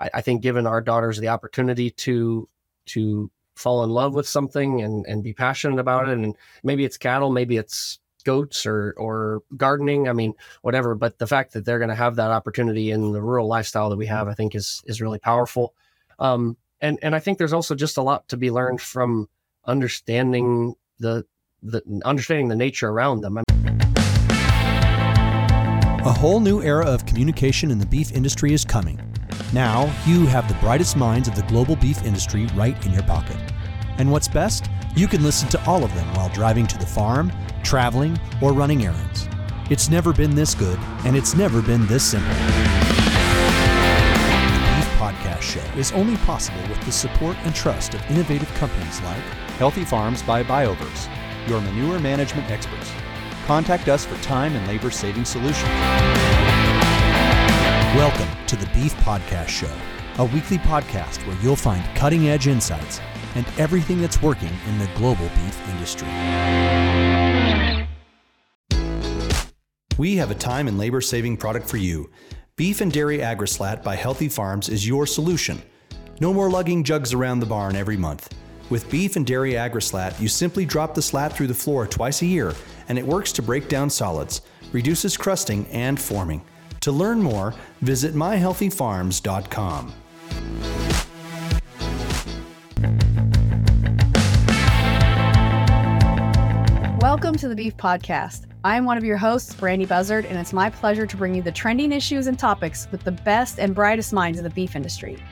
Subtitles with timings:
[0.00, 2.48] I, I think giving our daughters the opportunity to
[2.86, 6.34] to fall in love with something and and be passionate about it, and
[6.64, 10.94] maybe it's cattle, maybe it's goats or or gardening i mean whatever.
[10.94, 13.96] But the fact that they're going to have that opportunity in the rural lifestyle that
[13.96, 15.74] we have i think is is really powerful.
[16.18, 19.28] Um and and i think there's also just a lot to be learned from
[19.64, 21.24] understanding the
[21.62, 23.38] the understanding the nature around them.
[26.02, 29.09] A whole new era of communication in the beef industry is coming
[29.52, 33.36] now you have the brightest minds of the global beef industry right in your pocket
[33.98, 37.30] and what's best you can listen to all of them while driving to the farm
[37.62, 39.28] traveling, or running errands.
[39.70, 42.28] It's never been this good, and it's never been this simple.
[42.28, 42.42] The
[44.74, 49.22] Beef Podcast Show is only possible with the support and trust of innovative companies like
[49.58, 51.08] Healthy Farms by BioVerse,
[51.48, 52.90] your manure management experts.
[53.46, 55.70] Contact us for time and labor saving solutions.
[57.94, 59.70] Welcome to the Beef Podcast Show,
[60.18, 63.00] a weekly podcast where you'll find cutting edge insights
[63.36, 66.08] and everything that's working in the global beef industry.
[69.98, 72.10] We have a time and labor saving product for you.
[72.56, 75.62] Beef and Dairy AgriSlat by Healthy Farms is your solution.
[76.18, 78.34] No more lugging jugs around the barn every month.
[78.68, 82.26] With Beef and Dairy AgriSlat, you simply drop the slat through the floor twice a
[82.26, 82.56] year,
[82.88, 86.42] and it works to break down solids, reduces crusting and forming.
[86.80, 89.94] To learn more, visit myhealthyfarms.com.
[97.00, 98.46] Welcome to the Beef Podcast.
[98.64, 101.52] I'm one of your hosts, Brandi Buzzard, and it's my pleasure to bring you the
[101.52, 105.22] trending issues and topics with the best and brightest minds in the beef industry.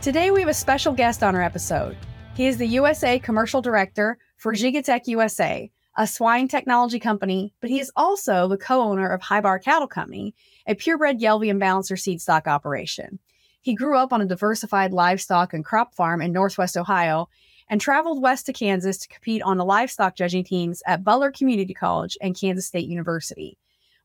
[0.00, 1.96] Today, we have a special guest on our episode.
[2.34, 7.70] He is the USA Commercial Director for Jyga Tech USA, a swine technology company, but
[7.70, 10.34] he is also the co owner of High Bar Cattle Company,
[10.66, 13.18] a purebred Gelbvieh balancer seed stock operation.
[13.60, 17.28] He grew up on a diversified livestock and crop farm in Northwest Ohio
[17.68, 21.72] and traveled west to Kansas to compete on the livestock judging teams at Butler Community
[21.72, 23.56] College and Kansas State University,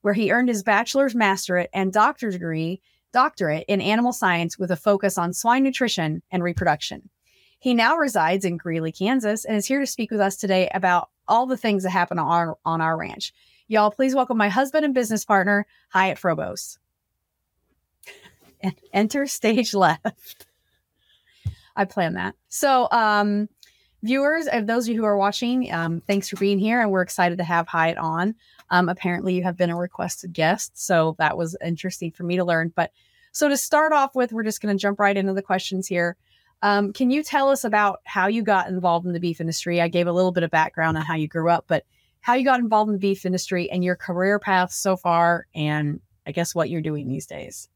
[0.02, 2.81] where he earned his bachelor's masterate and doctor's degree,
[3.12, 7.10] doctorate in animal science with a focus on swine nutrition and reproduction.
[7.60, 11.10] He now resides in Greeley, Kansas, and is here to speak with us today about
[11.28, 13.34] all the things that happen on our, on our ranch.
[13.70, 16.80] Y'all, please welcome my husband and business partner, Hyatt Frobose.
[18.94, 20.46] Enter stage left.
[21.76, 22.36] I planned that.
[22.48, 23.50] So, um,
[24.04, 27.02] viewers, of those of you who are watching, um, thanks for being here, and we're
[27.02, 28.36] excited to have Hyatt on.
[28.70, 32.46] Um, apparently, you have been a requested guest, so that was interesting for me to
[32.46, 32.72] learn.
[32.74, 32.92] But
[33.34, 36.16] so to start off with, we're just going to jump right into the questions here.
[36.62, 39.82] Um, can you tell us about how you got involved in the beef industry?
[39.82, 41.86] I gave a little bit of background on how you grew up, but
[42.28, 46.02] how you got involved in the beef industry and your career path so far, and
[46.26, 47.70] I guess what you're doing these days.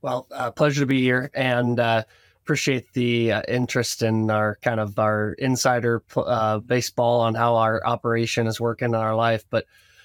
[0.00, 2.04] Well, uh, pleasure to be here, and uh,
[2.44, 7.84] appreciate the uh, interest in our kind of our insider uh, baseball on how our
[7.84, 9.44] operation is working in our life.
[9.50, 9.64] But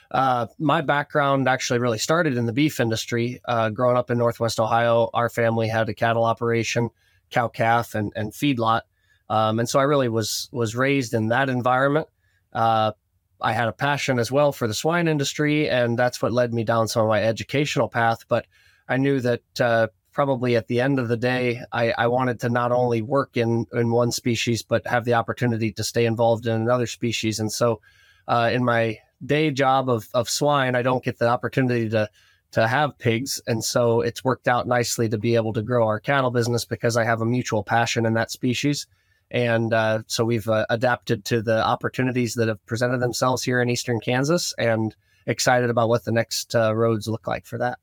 [0.10, 3.40] uh, my background actually really started in the beef industry.
[3.46, 6.90] Uh, growing up in Northwest Ohio, our family had a cattle operation,
[7.30, 8.82] cow calf, and, and feedlot,
[9.30, 12.08] um, and so I really was was raised in that environment.
[12.52, 12.94] Uh,
[13.42, 16.64] I had a passion as well for the swine industry, and that's what led me
[16.64, 18.26] down some of my educational path.
[18.28, 18.46] But
[18.88, 22.50] I knew that uh, probably at the end of the day, I, I wanted to
[22.50, 26.54] not only work in, in one species, but have the opportunity to stay involved in
[26.54, 27.40] another species.
[27.40, 27.82] And so,
[28.28, 32.10] uh, in my day job of, of swine, I don't get the opportunity to
[32.52, 36.00] to have pigs, and so it's worked out nicely to be able to grow our
[36.00, 38.88] cattle business because I have a mutual passion in that species.
[39.32, 43.70] And uh, so we've uh, adapted to the opportunities that have presented themselves here in
[43.70, 44.96] eastern Kansas, and
[45.28, 47.78] excited about what the next uh, roads look like for that.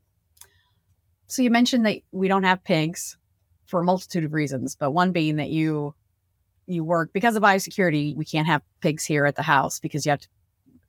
[1.28, 3.16] So you mentioned that we don't have pigs
[3.66, 5.94] for a multitude of reasons, but one being that you
[6.68, 10.10] you work because of biosecurity, we can't have pigs here at the house because you
[10.10, 10.28] have to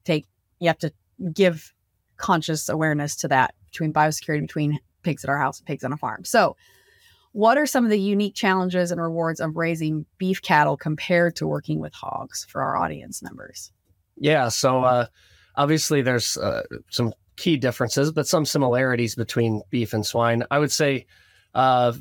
[0.05, 0.25] take
[0.59, 0.91] you have to
[1.33, 1.73] give
[2.17, 5.97] conscious awareness to that between biosecurity between pigs at our house and pigs on a
[5.97, 6.25] farm.
[6.25, 6.55] So
[7.37, 11.45] what are some of the unique challenges and rewards of raising beef cattle compared to
[11.45, 13.71] working with hogs for our audience members?
[14.15, 15.05] Yeah, so uh,
[15.55, 20.45] obviously there's uh, some key differences, but some similarities between beef and swine.
[20.49, 21.05] I would say
[21.53, 21.93] uh,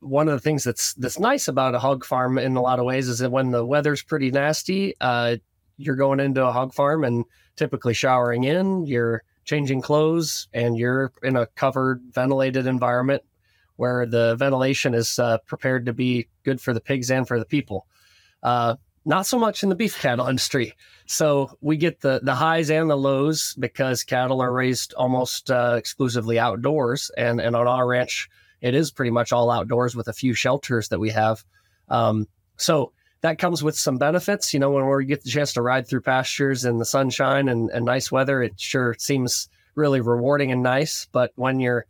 [0.00, 2.84] one of the things that's that's nice about a hog farm in a lot of
[2.84, 5.36] ways is that when the weather's pretty nasty, uh,
[5.76, 7.24] you're going into a hog farm and
[7.54, 13.22] typically showering in, you're changing clothes, and you're in a covered, ventilated environment
[13.76, 17.44] where the ventilation is uh, prepared to be good for the pigs and for the
[17.44, 17.86] people.
[18.42, 20.74] Uh, not so much in the beef cattle industry.
[21.06, 25.74] So we get the the highs and the lows because cattle are raised almost uh,
[25.76, 28.30] exclusively outdoors, and and on our ranch
[28.64, 31.44] it is pretty much all outdoors with a few shelters that we have.
[31.90, 34.54] Um, so that comes with some benefits.
[34.54, 37.68] You know, when we get the chance to ride through pastures in the sunshine and,
[37.70, 41.06] and nice weather, it sure seems really rewarding and nice.
[41.12, 41.84] But when you're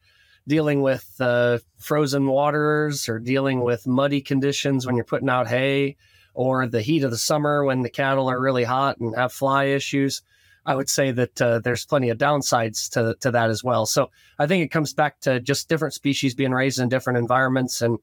[0.46, 5.96] dealing with uh, frozen waters or dealing with muddy conditions when you're putting out hay
[6.34, 9.64] or the heat of the summer when the cattle are really hot and have fly
[9.64, 10.22] issues,
[10.66, 13.86] I would say that uh, there's plenty of downsides to, to that as well.
[13.86, 17.80] So I think it comes back to just different species being raised in different environments.
[17.82, 17.98] And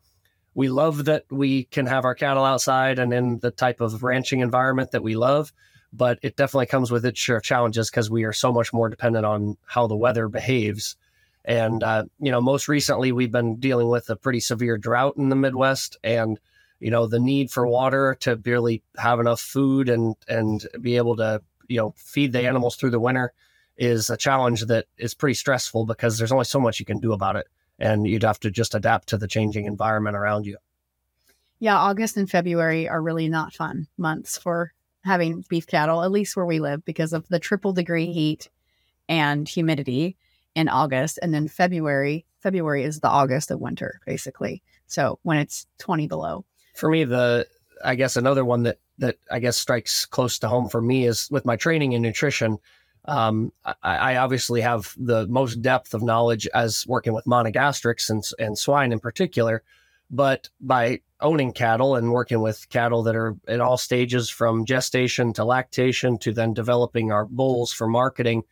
[0.53, 4.41] we love that we can have our cattle outside and in the type of ranching
[4.41, 5.51] environment that we love.
[5.93, 8.87] But it definitely comes with its share of challenges because we are so much more
[8.87, 10.95] dependent on how the weather behaves.
[11.43, 15.29] And, uh, you know, most recently we've been dealing with a pretty severe drought in
[15.29, 15.97] the Midwest.
[16.03, 16.39] And
[16.81, 21.15] you know the need for water to barely have enough food and and be able
[21.15, 23.31] to you know feed the animals through the winter
[23.77, 27.13] is a challenge that is pretty stressful because there's only so much you can do
[27.13, 27.47] about it
[27.79, 30.57] and you'd have to just adapt to the changing environment around you
[31.59, 34.73] yeah august and february are really not fun months for
[35.03, 38.49] having beef cattle at least where we live because of the triple degree heat
[39.07, 40.17] and humidity
[40.55, 45.65] in august and then february february is the august of winter basically so when it's
[45.79, 46.45] 20 below
[46.75, 47.45] for me the
[47.83, 51.27] i guess another one that that I guess strikes close to home for me is
[51.29, 52.59] with my training in nutrition.
[53.05, 58.23] Um, I, I, obviously have the most depth of knowledge as working with monogastrics and,
[58.37, 59.63] and swine in particular,
[60.11, 65.33] but by owning cattle and working with cattle that are at all stages from gestation
[65.33, 68.43] to lactation to then developing our bulls for marketing,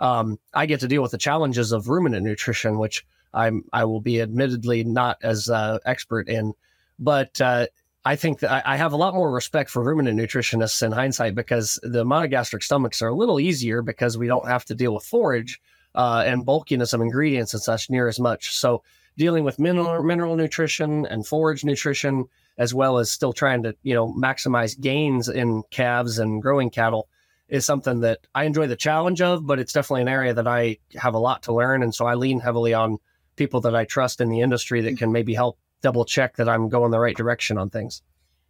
[0.00, 4.00] um, I get to deal with the challenges of ruminant nutrition, which I'm I will
[4.00, 6.54] be admittedly not as uh, expert in,
[6.98, 7.66] but uh,
[8.04, 11.34] I think that I, I have a lot more respect for ruminant nutritionists in hindsight
[11.34, 15.04] because the monogastric stomachs are a little easier because we don't have to deal with
[15.04, 15.60] forage
[15.94, 18.56] uh, and bulkiness of ingredients and such near as much.
[18.56, 18.82] So
[19.18, 22.24] dealing with mineral mineral nutrition and forage nutrition,
[22.56, 27.08] as well as still trying to you know maximize gains in calves and growing cattle,
[27.50, 29.46] is something that I enjoy the challenge of.
[29.46, 32.14] But it's definitely an area that I have a lot to learn, and so I
[32.14, 32.98] lean heavily on
[33.36, 36.68] people that I trust in the industry that can maybe help double check that I'm
[36.68, 38.02] going the right direction on things.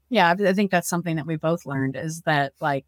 [0.09, 2.85] Yeah, I think that's something that we both learned is that like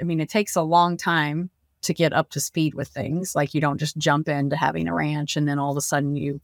[0.00, 1.50] I mean, it takes a long time
[1.82, 3.34] to get up to speed with things.
[3.34, 6.16] Like you don't just jump into having a ranch and then all of a sudden
[6.16, 6.40] you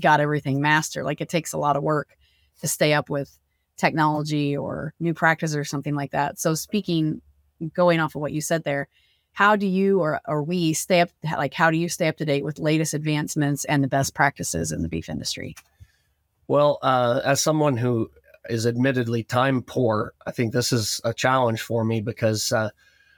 [0.00, 1.04] got everything mastered.
[1.04, 2.16] Like it takes a lot of work
[2.60, 3.38] to stay up with
[3.76, 6.38] technology or new practice or something like that.
[6.38, 7.20] So speaking
[7.74, 8.88] going off of what you said there,
[9.32, 12.24] how do you or, or we stay up like how do you stay up to
[12.24, 15.54] date with latest advancements and the best practices in the beef industry?
[16.48, 18.10] Well, uh, as someone who
[18.48, 22.70] is admittedly time poor, I think this is a challenge for me because uh,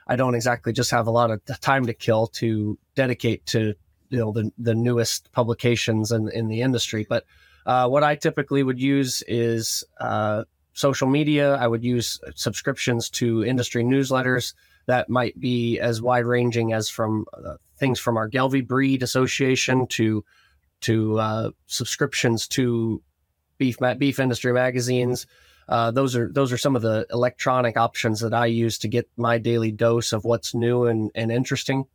[0.07, 3.73] I don't exactly just have a lot of time to kill to dedicate to
[4.09, 7.05] you know the the newest publications in in the industry.
[7.07, 7.25] But
[7.65, 10.43] uh, what I typically would use is uh,
[10.81, 11.55] social media.
[11.55, 14.53] I would use subscriptions to industry newsletters
[14.87, 19.87] that might be as wide ranging as from uh, things from our Gelbvieh Breed Association
[19.87, 20.25] to
[20.81, 23.01] to uh, subscriptions to
[23.57, 25.27] beef beef industry magazines.
[25.69, 29.07] Uh, those are those are some of the electronic options that I use to get
[29.15, 31.85] my daily dose of what's new and, and interesting.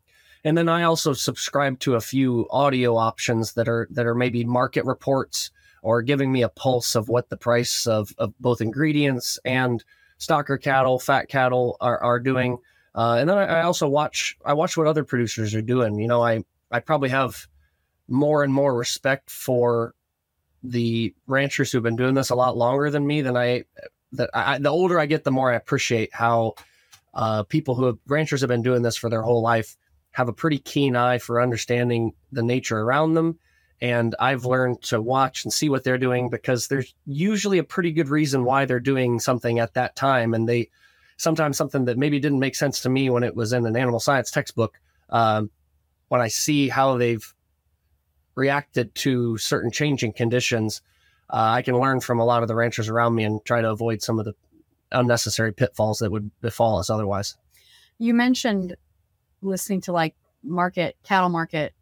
[0.44, 4.44] And then I also subscribe to a few audio options that are that are maybe
[4.44, 5.50] market reports
[5.87, 9.85] or giving me a pulse of what the price of, of both ingredients and
[10.19, 12.59] stocker cattle, fat cattle are, are doing.
[12.97, 16.00] Uh, and then I, I also watch I watch what other producers are doing.
[16.00, 17.47] You know, I I probably have
[18.09, 19.95] more and more respect for
[20.61, 23.62] the ranchers who've been doing this a lot longer than me than I
[24.11, 26.55] that I, the older I get, the more I appreciate how
[27.14, 29.76] uh, people who have ranchers have been doing this for their whole life
[30.11, 33.38] have a pretty keen eye for understanding the nature around them.
[33.80, 37.92] And I've learned to watch and see what they're doing because there's usually a pretty
[37.92, 40.33] good reason why they're doing something at that time.
[40.33, 40.71] And they
[41.16, 44.00] sometimes something that maybe didn't make sense to me when it was in an animal
[44.00, 44.78] science textbook.
[45.11, 45.50] Um,
[46.09, 47.35] when I see how they've
[48.35, 50.83] reacted to certain changing conditions,
[51.30, 53.71] uh, I can learn from a lot of the ranchers around me and try to
[53.71, 54.35] avoid some of the
[54.92, 57.37] unnecessary pitfalls that would befall us otherwise.
[57.99, 58.76] You mentioned
[59.42, 61.75] listening to like market, cattle market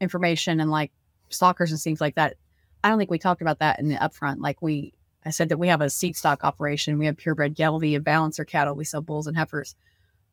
[0.00, 0.92] information and like
[1.28, 2.36] stockers and things like that.
[2.82, 4.40] I don't think we talked about that in the upfront.
[4.40, 4.92] Like we,
[5.24, 6.98] I said that we have a seed stock operation.
[6.98, 8.74] We have purebred Gelbvieh and balancer cattle.
[8.74, 9.74] We sell bulls and heifers,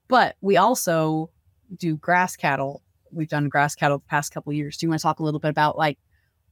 [0.07, 1.29] but we also
[1.77, 2.81] do grass cattle
[3.12, 4.77] we've done grass cattle the past couple years.
[4.77, 5.98] Do you want to talk a little bit about like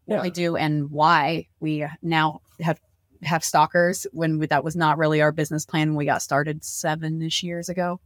[0.05, 0.22] what yeah.
[0.22, 2.79] we do and why we now have
[3.22, 6.63] have stalkers when we, that was not really our business plan when we got started
[6.63, 8.00] seven ish years ago?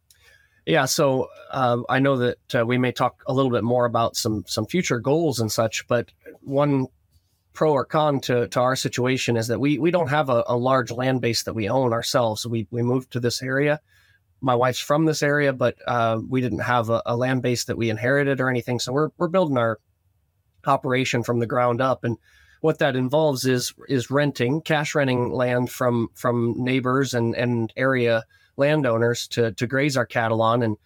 [0.65, 4.15] Yeah, so uh, I know that uh, we may talk a little bit more about
[4.15, 6.87] some some future goals and such, but one
[7.53, 10.55] pro or con to, to our situation is that we we don't have a, a
[10.55, 12.47] large land base that we own ourselves.
[12.47, 13.81] We we moved to this area.
[14.39, 17.77] My wife's from this area, but uh, we didn't have a, a, land base that
[17.77, 18.79] we inherited or anything.
[18.79, 19.79] So we're we're building our
[20.65, 22.17] operation from the ground up, and
[22.61, 28.23] what that involves is is renting, cash renting land from from neighbors and and area
[28.57, 30.77] landowners to to graze our cattle on and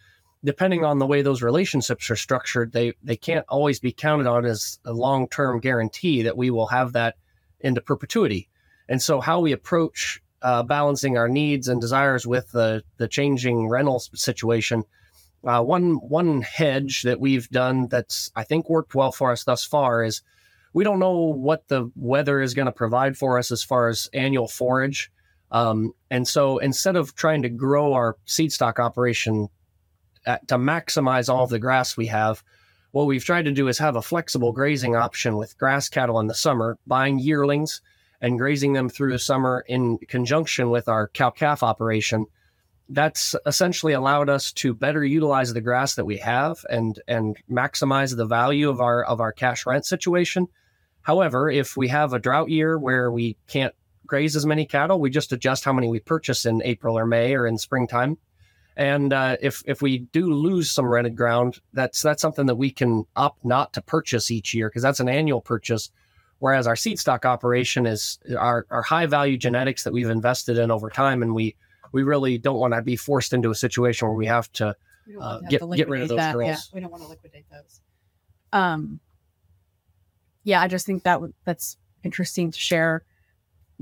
[0.44, 4.46] depending on the way those relationships are structured, they they can't always be counted on
[4.46, 7.16] as a long term guarantee that we will have that
[7.60, 8.50] into perpetuity.
[8.90, 13.68] And so, how we approach uh, balancing our needs and desires with the the changing
[13.68, 14.84] rental situation.
[15.44, 19.64] Uh, one one hedge that we've done that's I think worked well for us thus
[19.64, 20.22] far is
[20.74, 24.10] we don't know what the weather is going to provide for us as far as
[24.14, 25.12] annual forage.
[25.52, 29.48] Um, and so instead of trying to grow our seed stock operation
[30.26, 32.44] to maximize all of the grass we have,
[32.92, 36.28] what we've tried to do is have a flexible grazing option with grass cattle in
[36.28, 37.82] the summer, buying yearlings
[38.22, 42.26] and grazing them through the summer in conjunction with our cow calf operation.
[42.90, 48.16] That's essentially allowed us to better utilize the grass that we have and and maximize
[48.16, 50.48] the value of our of our cash rent situation.
[51.02, 53.76] However, if we have a drought year where we can't
[54.08, 57.36] graze as many cattle, we just adjust how many we purchase in April or May
[57.36, 58.18] or in springtime
[58.78, 62.70] and uh, if if we do lose some rented ground, that's that's something that we
[62.70, 65.90] can opt not to purchase each year because that's an annual purchase.
[66.38, 70.70] Whereas our seed stock operation is our, our high value genetics that we've invested in
[70.70, 71.56] over time, and we
[71.92, 74.76] we really don't want to be forced into a situation where we have to,
[75.20, 76.34] uh, get get rid of those that.
[76.34, 76.48] girls.
[76.48, 77.82] Yeah, we don't want to liquidate those.
[78.54, 79.00] Um,
[80.44, 83.04] yeah, I just think that w- that's interesting to share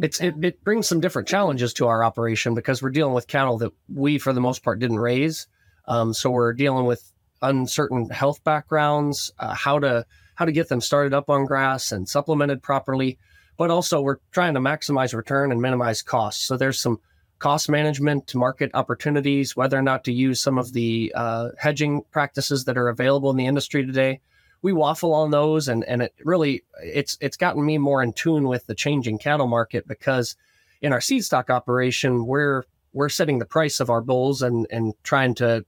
[0.01, 3.57] it's it, it brings some different challenges to our operation because we're dealing with cattle
[3.59, 5.47] that we for the most part didn't raise.
[5.87, 7.11] Um, so we're dealing with
[7.41, 12.09] uncertain health backgrounds uh, how to how to get them started up on grass and
[12.09, 13.17] supplemented properly.
[13.57, 16.45] But also we're trying to maximize return and minimize costs.
[16.45, 16.99] So there's some
[17.39, 22.01] cost management to market opportunities whether or not to use some of the uh, hedging
[22.11, 24.19] practices that are available in the industry today
[24.65, 28.47] we waffle on those and and it really it's it's gotten me more in tune
[28.47, 30.35] with the changing cattle market because
[30.81, 34.95] in our seed stock operation we're we're setting the price of our bulls and and
[35.03, 35.63] trying to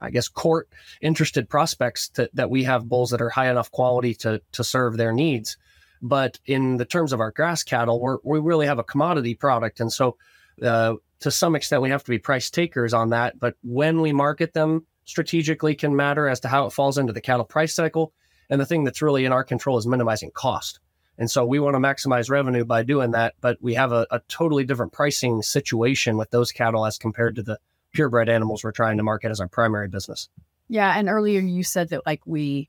[0.00, 0.68] I guess court
[1.00, 4.96] interested prospects to, that we have bulls that are high enough quality to to serve
[4.96, 5.56] their needs.
[6.00, 9.80] But in the terms of our grass cattle, we're, we really have a commodity product,
[9.80, 10.16] and so
[10.62, 13.40] uh, to some extent we have to be price takers on that.
[13.40, 17.20] But when we market them strategically, can matter as to how it falls into the
[17.20, 18.12] cattle price cycle.
[18.50, 20.80] And the thing that's really in our control is minimizing cost.
[21.18, 24.20] And so we want to maximize revenue by doing that, but we have a, a
[24.28, 27.58] totally different pricing situation with those cattle as compared to the
[27.92, 30.28] purebred animals we're trying to market as our primary business.
[30.68, 32.68] Yeah, and earlier you said that like we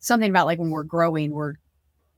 [0.00, 1.54] something about like when we're growing, we're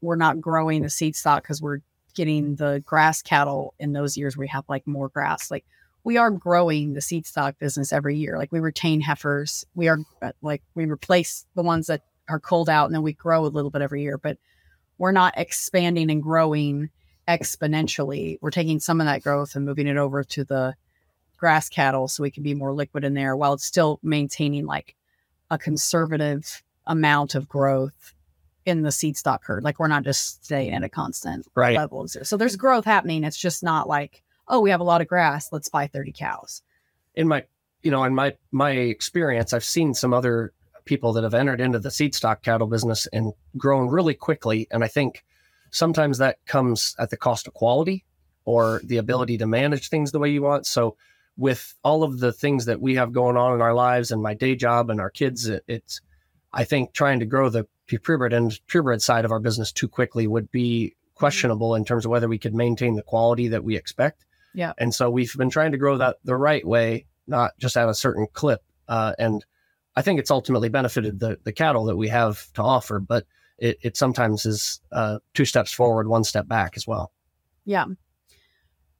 [0.00, 1.80] we're not growing the seed stock because we're
[2.14, 5.50] getting the grass cattle in those years we have like more grass.
[5.50, 5.64] Like
[6.06, 8.38] we are growing the seed stock business every year.
[8.38, 9.64] Like we retain heifers.
[9.74, 13.12] We are uh, like we replace the ones that are culled out and then we
[13.12, 14.38] grow a little bit every year, but
[14.98, 16.90] we're not expanding and growing
[17.26, 18.38] exponentially.
[18.40, 20.76] We're taking some of that growth and moving it over to the
[21.38, 24.94] grass cattle so we can be more liquid in there while it's still maintaining like
[25.50, 28.14] a conservative amount of growth
[28.64, 29.64] in the seed stock herd.
[29.64, 31.76] Like we're not just staying at a constant right.
[31.76, 32.06] level.
[32.06, 33.24] So there's growth happening.
[33.24, 36.62] It's just not like oh, we have a lot of grass, let's buy 30 cows.
[37.14, 37.44] In my,
[37.82, 40.52] you know, in my my experience, I've seen some other
[40.84, 44.84] people that have entered into the seed stock cattle business and grown really quickly, and
[44.84, 45.24] I think
[45.70, 48.04] sometimes that comes at the cost of quality
[48.44, 50.66] or the ability to manage things the way you want.
[50.66, 50.96] So
[51.36, 54.34] with all of the things that we have going on in our lives and my
[54.34, 56.00] day job and our kids, it, it's
[56.52, 60.26] I think trying to grow the purebred and purebred side of our business too quickly
[60.26, 61.18] would be mm-hmm.
[61.18, 64.24] questionable in terms of whether we could maintain the quality that we expect.
[64.56, 64.72] Yeah.
[64.78, 67.94] And so we've been trying to grow that the right way, not just at a
[67.94, 68.62] certain clip.
[68.88, 69.44] Uh, and
[69.94, 73.26] I think it's ultimately benefited the, the cattle that we have to offer, but
[73.58, 77.12] it, it sometimes is uh, two steps forward, one step back as well.
[77.66, 77.84] Yeah.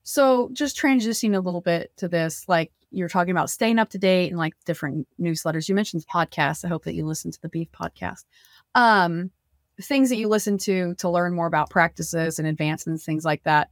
[0.03, 3.99] So just transitioning a little bit to this, like you're talking about staying up to
[3.99, 5.71] date and like different newsletters.
[5.71, 6.67] You mentioned podcasts.
[6.67, 8.25] I hope that you listen to the beef podcast.
[8.75, 9.31] Um,
[9.81, 13.71] things that you listen to to learn more about practices and advancements, things like that.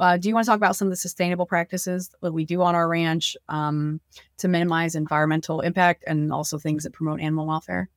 [0.00, 2.62] Uh, do you want to talk about some of the sustainable practices that we do
[2.62, 4.00] on our ranch um,
[4.38, 7.90] to minimize environmental impact and also things that promote animal welfare?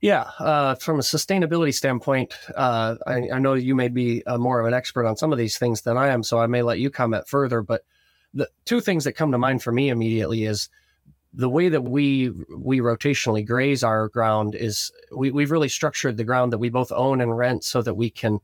[0.00, 4.60] Yeah, uh, from a sustainability standpoint, uh, I, I, know you may be uh, more
[4.60, 6.78] of an expert on some of these things than I am, so I may let
[6.78, 7.62] you comment further.
[7.62, 7.82] But
[8.32, 10.68] the two things that come to mind for me immediately is
[11.34, 16.24] the way that we we rotationally graze our ground is we, we've really structured the
[16.24, 18.38] ground that we both own and rent so that we can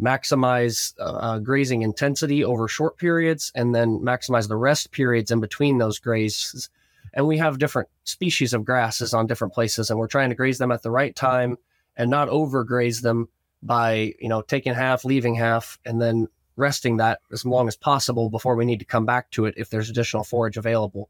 [0.00, 5.78] maximize uh, grazing intensity over short periods and then maximize the rest periods in between
[5.78, 6.70] those grazes.
[7.14, 10.58] And we have different species of grasses on different places and we're trying to graze
[10.58, 11.58] them at the right time
[11.96, 13.28] and not overgraze them
[13.62, 18.28] by you know taking half leaving half and then resting that as long as possible
[18.28, 21.08] before we need to come back to it if there's additional forage available.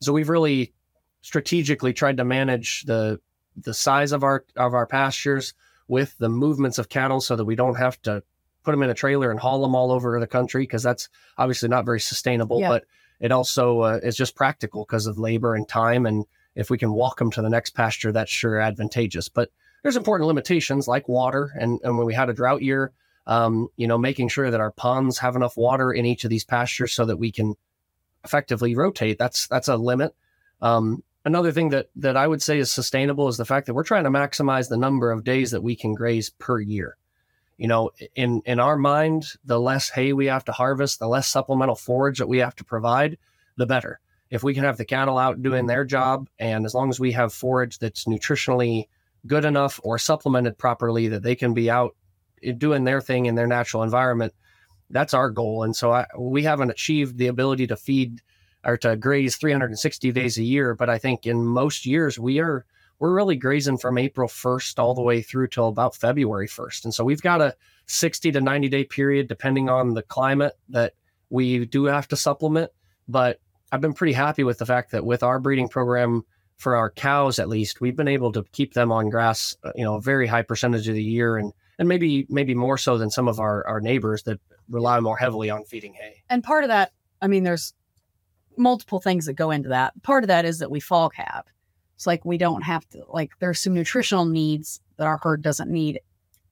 [0.00, 0.72] So we've really
[1.22, 3.20] strategically tried to manage the
[3.56, 5.54] the size of our of our pastures
[5.90, 8.22] with the movements of cattle so that we don't have to
[8.62, 11.68] put them in a trailer and haul them all over the country because that's obviously
[11.68, 12.68] not very sustainable yeah.
[12.68, 12.84] but
[13.20, 16.92] it also uh, is just practical because of labor and time and if we can
[16.92, 19.50] walk them to the next pasture that's sure advantageous but
[19.82, 22.92] there's important limitations like water and, and when we had a drought year
[23.26, 26.44] um, you know making sure that our ponds have enough water in each of these
[26.44, 27.54] pastures so that we can
[28.24, 29.18] effectively rotate.
[29.18, 30.14] That's that's a limit.
[30.60, 33.84] Um, another thing that that I would say is sustainable is the fact that we're
[33.84, 36.96] trying to maximize the number of days that we can graze per year.
[37.58, 41.28] You know, in in our mind, the less hay we have to harvest, the less
[41.28, 43.18] supplemental forage that we have to provide,
[43.56, 44.00] the better.
[44.30, 47.12] If we can have the cattle out doing their job, and as long as we
[47.12, 48.86] have forage that's nutritionally
[49.26, 51.94] good enough or supplemented properly, that they can be out
[52.42, 54.32] eh, doing their thing in their natural environment,
[54.88, 55.64] that's our goal.
[55.64, 58.22] And so I, we haven't achieved the ability to feed
[58.64, 60.74] or to graze 360 days a year.
[60.74, 62.64] But I think in most years we are
[62.98, 66.84] we're really grazing from April 1st all the way through till about February 1st.
[66.84, 70.92] And so we've got a 60 to 90 day period depending on the climate that
[71.30, 72.70] we do have to supplement.
[73.08, 73.40] But
[73.72, 76.24] I've been pretty happy with the fact that with our breeding program
[76.58, 79.84] for our cows at least, we've been able to keep them on grass, uh, you
[79.84, 83.10] know, a very high percentage of the year and and maybe maybe more so than
[83.10, 84.38] some of our, our neighbors that
[84.68, 86.22] rely more heavily on feeding hay.
[86.28, 87.72] And part of that, I mean, there's
[88.56, 90.00] multiple things that go into that.
[90.02, 91.44] Part of that is that we fall calve.
[91.94, 95.70] It's like we don't have to like there's some nutritional needs that our herd doesn't
[95.70, 96.00] need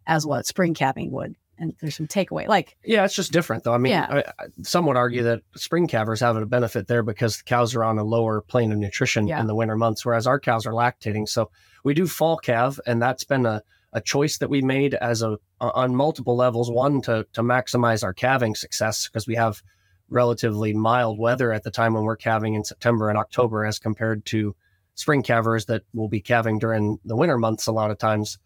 [0.07, 1.37] as what spring calving would.
[1.61, 2.47] And there's some takeaway.
[2.47, 3.73] Like yeah, it's just different though.
[3.73, 4.23] I mean, yeah.
[4.39, 7.83] I, some would argue that spring calvers have a benefit there because the cows are
[7.83, 9.41] on a lower plane of nutrition yeah.
[9.41, 11.29] in the winter months, whereas our cows are lactating.
[11.29, 11.51] So
[11.83, 15.39] we do fall calve, and that's been a a choice that we made as a
[15.61, 16.71] on multiple levels.
[16.71, 19.63] One to to maximize our calving success because we have
[20.11, 24.25] relatively mild weather at the time when we're calving in September and October as compared
[24.27, 24.55] to
[24.95, 28.39] spring calvers that will be calving during the winter months a lot of times.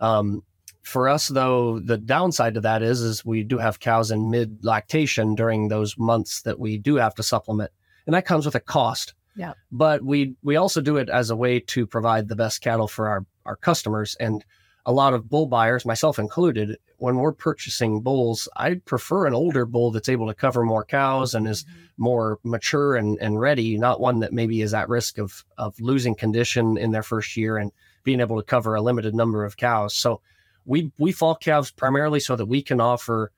[0.00, 0.42] Um,
[0.82, 4.64] for us though, the downside to that is is we do have cows in mid
[4.64, 7.70] lactation during those months that we do have to supplement.
[8.06, 9.14] And that comes with a cost.
[9.36, 9.52] Yeah.
[9.70, 13.08] But we we also do it as a way to provide the best cattle for
[13.08, 14.44] our our customers and
[14.90, 19.64] a lot of bull buyers, myself included, when we're purchasing bulls, I prefer an older
[19.64, 21.78] bull that's able to cover more cows and is mm-hmm.
[21.96, 26.16] more mature and, and ready, not one that maybe is at risk of, of losing
[26.16, 27.70] condition in their first year and
[28.02, 29.94] being able to cover a limited number of cows.
[29.94, 30.22] So
[30.64, 33.30] we, we fall calves primarily so that we can offer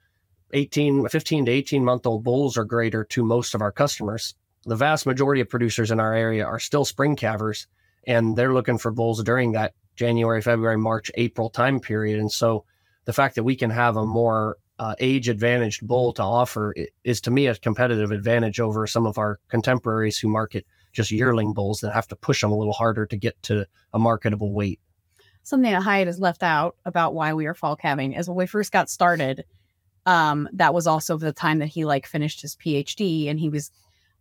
[0.54, 4.34] 18, 15 to 18 month old bulls or greater to most of our customers.
[4.64, 7.66] The vast majority of producers in our area are still spring calvers
[8.06, 12.18] and they're looking for bulls during that January, February, March, April time period.
[12.18, 12.64] And so
[13.04, 16.74] the fact that we can have a more uh, age advantaged bull to offer
[17.04, 21.52] is to me a competitive advantage over some of our contemporaries who market just yearling
[21.52, 24.80] bulls that have to push them a little harder to get to a marketable weight.
[25.42, 28.46] Something that Hyatt has left out about why we are fall calving is when we
[28.46, 29.44] first got started.
[30.06, 33.70] Um, that was also the time that he like finished his PhD and he was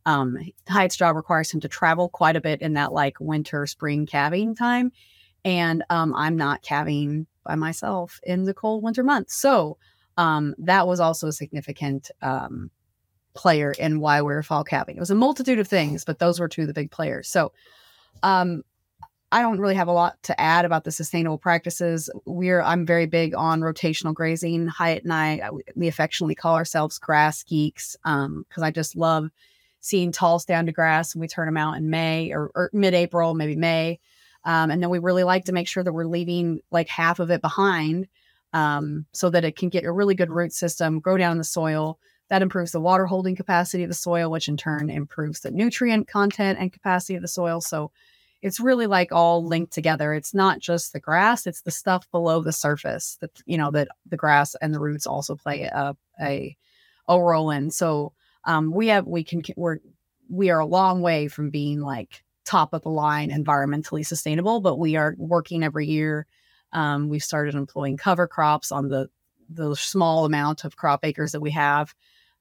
[0.05, 4.05] um Hyatt's job requires him to travel quite a bit in that like winter spring
[4.05, 4.91] calving time
[5.43, 9.35] and um, I'm not calving by myself in the cold winter months.
[9.35, 9.77] So
[10.17, 12.69] um, that was also a significant um,
[13.33, 14.97] player in why we are fall calving.
[14.97, 17.29] It was a multitude of things, but those were two of the big players.
[17.29, 17.53] So
[18.23, 18.63] um,
[19.31, 22.09] I don't really have a lot to add about the sustainable practices.
[22.25, 24.67] We're I'm very big on rotational grazing.
[24.67, 29.29] Hyatt and I we affectionately call ourselves grass geeks because um, I just love
[29.79, 33.33] seeing tall stand to grass and we turn them out in May or, or mid-April,
[33.33, 33.99] maybe May.
[34.43, 37.29] Um, and then we really like to make sure that we're leaving like half of
[37.31, 38.07] it behind
[38.53, 41.43] um, so that it can get a really good root system, grow down in the
[41.43, 41.99] soil.
[42.29, 46.07] That improves the water holding capacity of the soil, which in turn improves the nutrient
[46.07, 47.59] content and capacity of the soil.
[47.61, 47.91] So
[48.41, 50.13] it's really like all linked together.
[50.13, 53.89] It's not just the grass; it's the stuff below the surface that you know that
[54.09, 56.57] the grass and the roots also play a a,
[57.07, 57.69] a role in.
[57.69, 58.13] So
[58.45, 59.79] um, we have we can we're
[60.29, 64.77] we are a long way from being like top of the line environmentally sustainable, but
[64.77, 66.27] we are working every year.
[66.73, 69.09] Um, we've started employing cover crops on the
[69.49, 71.93] the small amount of crop acres that we have,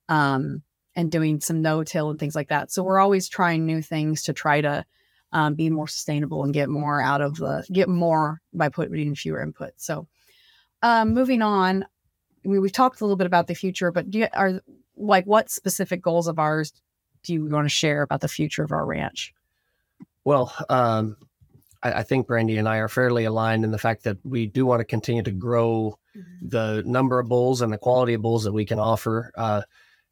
[0.08, 0.62] um,
[0.96, 2.72] and doing some no till and things like that.
[2.72, 4.84] So we're always trying new things to try to
[5.32, 9.44] um, be more sustainable and get more out of the get more by putting fewer
[9.44, 9.78] inputs.
[9.78, 10.08] So,
[10.82, 11.84] um, moving on,
[12.44, 14.60] we, we've talked a little bit about the future, but do you, are
[14.96, 16.72] like what specific goals of ours
[17.22, 19.32] do you want to share about the future of our ranch?
[20.24, 21.16] Well, um,
[21.82, 24.66] I, I, think Brandi and I are fairly aligned in the fact that we do
[24.66, 26.48] want to continue to grow mm-hmm.
[26.48, 29.32] the number of bulls and the quality of bulls that we can offer.
[29.36, 29.62] Uh,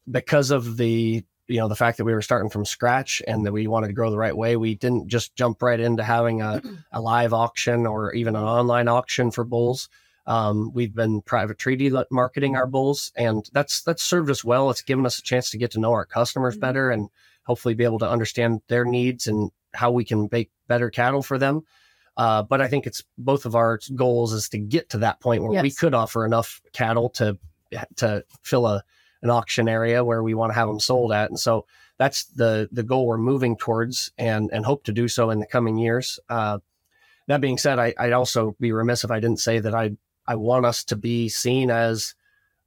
[0.09, 3.51] because of the you know the fact that we were starting from scratch and that
[3.51, 6.61] we wanted to grow the right way we didn't just jump right into having a,
[6.91, 9.89] a live auction or even an online auction for bulls
[10.27, 14.83] um, we've been private treaty marketing our bulls and that's that's served us well it's
[14.83, 16.61] given us a chance to get to know our customers mm-hmm.
[16.61, 17.09] better and
[17.43, 21.37] hopefully be able to understand their needs and how we can make better cattle for
[21.37, 21.61] them
[22.17, 25.43] uh, but i think it's both of our goals is to get to that point
[25.43, 25.63] where yes.
[25.63, 27.37] we could offer enough cattle to
[27.95, 28.83] to fill a
[29.21, 31.29] an auction area where we want to have them sold at.
[31.29, 31.65] And so
[31.97, 35.45] that's the the goal we're moving towards and and hope to do so in the
[35.45, 36.19] coming years.
[36.29, 36.59] Uh,
[37.27, 39.91] that being said, I, would also be remiss if I didn't say that I
[40.25, 42.15] I want us to be seen as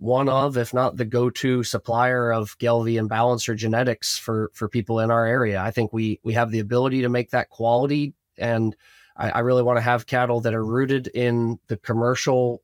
[0.03, 5.01] one of, if not the go-to supplier of Gelbvieh and Balancer genetics for for people
[5.01, 5.61] in our area.
[5.61, 8.77] I think we we have the ability to make that quality, and
[9.17, 12.63] I, I really want to have cattle that are rooted in the commercial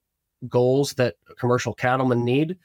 [0.49, 2.57] goals that commercial cattlemen need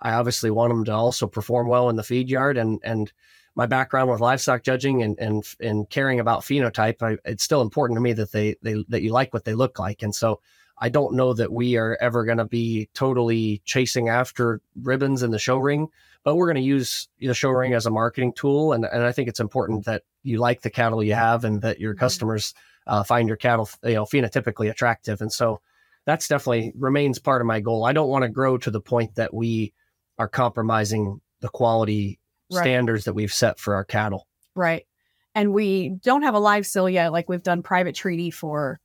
[0.00, 3.12] I obviously want them to also perform well in the feed yard and and
[3.54, 7.96] my background with livestock judging and and and caring about phenotype, I, it's still important
[7.96, 10.02] to me that they they that you like what they look like.
[10.02, 10.40] And so
[10.80, 15.30] I don't know that we are ever going to be totally chasing after ribbons in
[15.30, 15.88] the show ring,
[16.24, 18.72] but we're going to use the show ring as a marketing tool.
[18.72, 21.80] And, and I think it's important that you like the cattle you have and that
[21.80, 22.00] your mm-hmm.
[22.00, 22.54] customers
[22.86, 25.20] uh, find your cattle, you know, phenotypically attractive.
[25.20, 25.60] And so
[26.04, 27.84] that's definitely remains part of my goal.
[27.84, 29.72] I don't want to grow to the point that we
[30.18, 32.18] are compromising the quality
[32.52, 32.62] right.
[32.62, 34.26] standards that we've set for our cattle.
[34.54, 34.86] Right.
[35.34, 37.12] And we don't have a live sale yet.
[37.12, 38.80] Like we've done private treaty for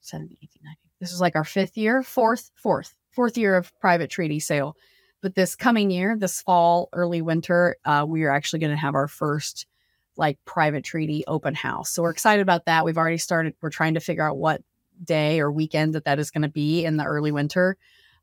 [0.00, 0.78] 70, 80, 90.
[1.00, 4.76] This is like our fifth year, fourth, fourth, fourth year of private treaty sale.
[5.20, 8.94] But this coming year, this fall, early winter, uh, we are actually going to have
[8.94, 9.66] our first
[10.16, 11.90] like private treaty open house.
[11.90, 12.84] So we're excited about that.
[12.84, 13.54] We've already started.
[13.60, 14.62] We're trying to figure out what
[15.04, 17.76] day or weekend that that is going to be in the early winter.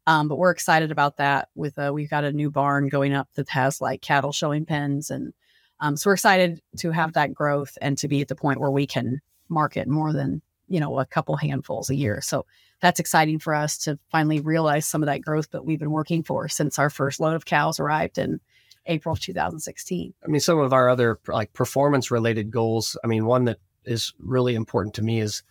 [0.08, 1.50] Um, but we're excited about that.
[1.56, 5.10] With uh, we've got a new barn going up that has like cattle showing pens,
[5.10, 5.34] and
[5.80, 8.72] um, so we're excited to have that growth and to be at the point where
[8.72, 12.22] we can market more than you know a couple handfuls a year.
[12.22, 12.46] So
[12.82, 16.24] that's exciting for us to finally realize some of that growth that we've been working
[16.24, 18.40] for since our first load of cows arrived in
[18.88, 20.14] April of 2016.
[20.24, 22.98] I mean, some of our other like performance related goals.
[23.04, 25.44] I mean, one that is really important to me is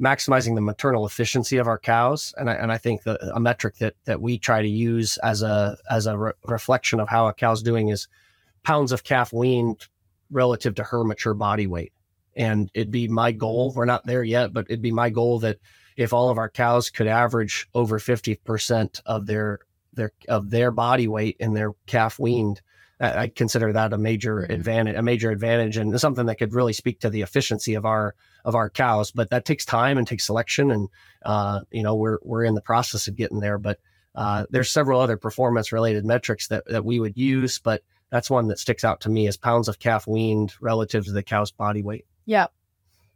[0.00, 2.32] maximizing the maternal efficiency of our cows.
[2.38, 5.42] And I, and I think that a metric that, that we try to use as
[5.42, 8.08] a, as a re- reflection of how a cow's doing is
[8.62, 9.86] pounds of calf weaned
[10.30, 11.92] relative to her mature body weight.
[12.34, 13.72] And it'd be my goal.
[13.74, 15.58] We're not there yet, but it'd be my goal that
[16.00, 19.60] if all of our cows could average over 50% of their,
[19.92, 22.60] their, of their body weight in their calf weaned,
[23.00, 24.52] I consider that a major mm-hmm.
[24.52, 28.14] advantage, a major advantage, and something that could really speak to the efficiency of our
[28.44, 29.10] of our cows.
[29.10, 30.88] But that takes time and takes selection, and
[31.24, 33.56] uh, you know we're we're in the process of getting there.
[33.56, 33.80] But
[34.14, 38.48] uh, there's several other performance related metrics that that we would use, but that's one
[38.48, 41.82] that sticks out to me as pounds of calf weaned relative to the cow's body
[41.82, 42.04] weight.
[42.26, 42.48] Yeah.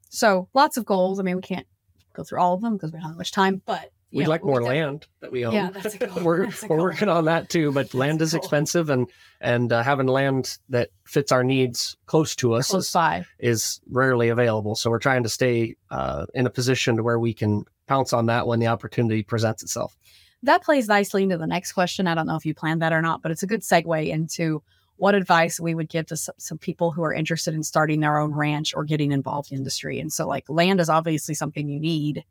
[0.09, 1.21] So lots of goals.
[1.21, 1.67] I mean, we can't
[2.15, 4.63] go through all of them because we don't have much time, but We'd like more
[4.63, 5.55] land that we own.
[5.55, 6.11] Yeah, that's a goal.
[6.23, 8.41] we're that's a we're working on that too, but that's land is goal.
[8.41, 12.93] expensive, and and uh, having land that fits our needs close to us close is,
[12.93, 13.25] by.
[13.41, 14.77] is rarely available.
[14.77, 18.27] So we're trying to stay uh, in a position to where we can pounce on
[18.27, 19.97] that when the opportunity presents itself.
[20.45, 22.07] That plays nicely into the next question.
[22.07, 24.63] I don't know if you planned that or not, but it's a good segue into
[24.97, 28.19] what advice we would give to some, some, people who are interested in starting their
[28.19, 29.99] own ranch or getting involved in industry.
[29.99, 32.25] And so, like, land is obviously something you need,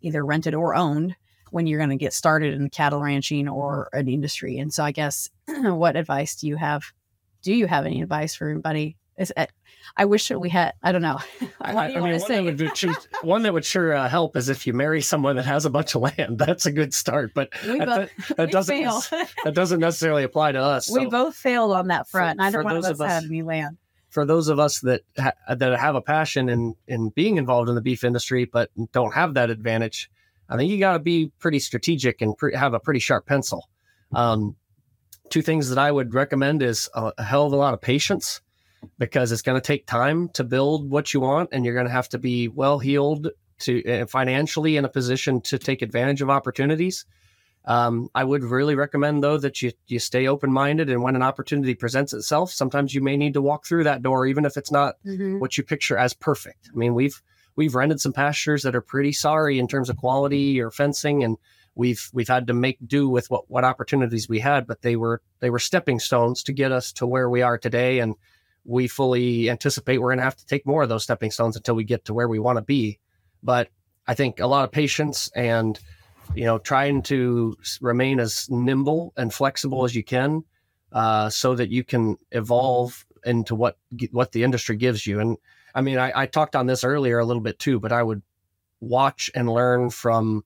[0.00, 1.16] either rented or owned
[1.50, 4.58] when you're going to get started in cattle ranching or an industry.
[4.58, 6.84] And so I guess what advice do you have?
[7.42, 8.96] Do you have any advice for everybody?
[9.18, 9.52] Is it,
[9.96, 10.74] I wish that we had.
[10.82, 11.18] I don't know.
[11.60, 12.44] I, I mean, one, that
[12.82, 15.70] would, one that would sure uh, help is if you marry someone that has a
[15.70, 16.38] bunch of land.
[16.42, 19.10] That's a good start, but that, both, that doesn't
[19.44, 20.90] that doesn't necessarily apply to us.
[20.90, 21.10] We so.
[21.10, 22.38] both failed on that front.
[22.38, 23.76] For, Neither one of us, had any land.
[24.10, 27.74] For those of us that ha- that have a passion in in being involved in
[27.74, 30.10] the beef industry, but don't have that advantage,
[30.48, 33.68] I think you got to be pretty strategic and pre- have a pretty sharp pencil.
[34.12, 34.56] Um,
[35.30, 38.42] two things that I would recommend is a, a hell of a lot of patience
[38.98, 41.92] because it's going to take time to build what you want, and you're going to
[41.92, 43.28] have to be well heeled
[43.60, 47.04] to uh, financially in a position to take advantage of opportunities.
[47.64, 51.22] Um, I would really recommend though that you you stay open minded, and when an
[51.22, 54.72] opportunity presents itself, sometimes you may need to walk through that door, even if it's
[54.72, 55.38] not Mhm.
[55.38, 56.70] what you picture as perfect.
[56.72, 57.22] I mean, we've
[57.54, 61.36] we've rented some pastures that are pretty sorry in terms of quality or fencing, and
[61.76, 65.22] we've we've had to make do with what what opportunities we had, but they were
[65.38, 68.16] they were stepping stones to get us to where we are today, and
[68.64, 71.74] we fully anticipate we're going to have to take more of those stepping stones until
[71.74, 72.98] we get to where we want to be.
[73.42, 73.68] But
[74.06, 75.78] I think a lot of patience and
[76.34, 80.44] you know trying to remain as nimble and flexible as you can,
[80.92, 83.78] uh, so that you can evolve into what
[84.10, 85.20] what the industry gives you.
[85.20, 85.36] And
[85.74, 88.22] I mean, I, I talked on this earlier a little bit too, but I would
[88.80, 90.44] watch and learn from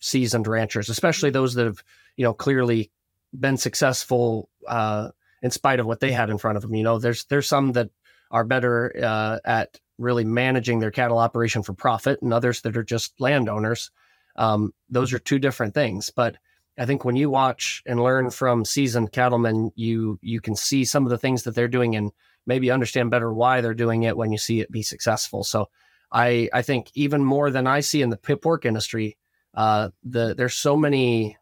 [0.00, 1.82] seasoned ranchers, especially those that have
[2.16, 2.90] you know clearly
[3.38, 5.10] been successful uh,
[5.44, 6.74] in spite of what they had in front of them.
[6.74, 7.90] You know, there's there's some that
[8.30, 12.82] are better uh, at really managing their cattle operation for profit, and others that are
[12.82, 13.90] just landowners.
[14.36, 16.36] Um, those are two different things, but
[16.78, 21.04] I think when you watch and learn from seasoned cattlemen, you you can see some
[21.04, 22.10] of the things that they're doing and
[22.46, 25.44] maybe understand better why they're doing it when you see it be successful.
[25.44, 25.68] So
[26.10, 29.18] I I think even more than I see in the pork industry,
[29.52, 31.36] uh, the there's so many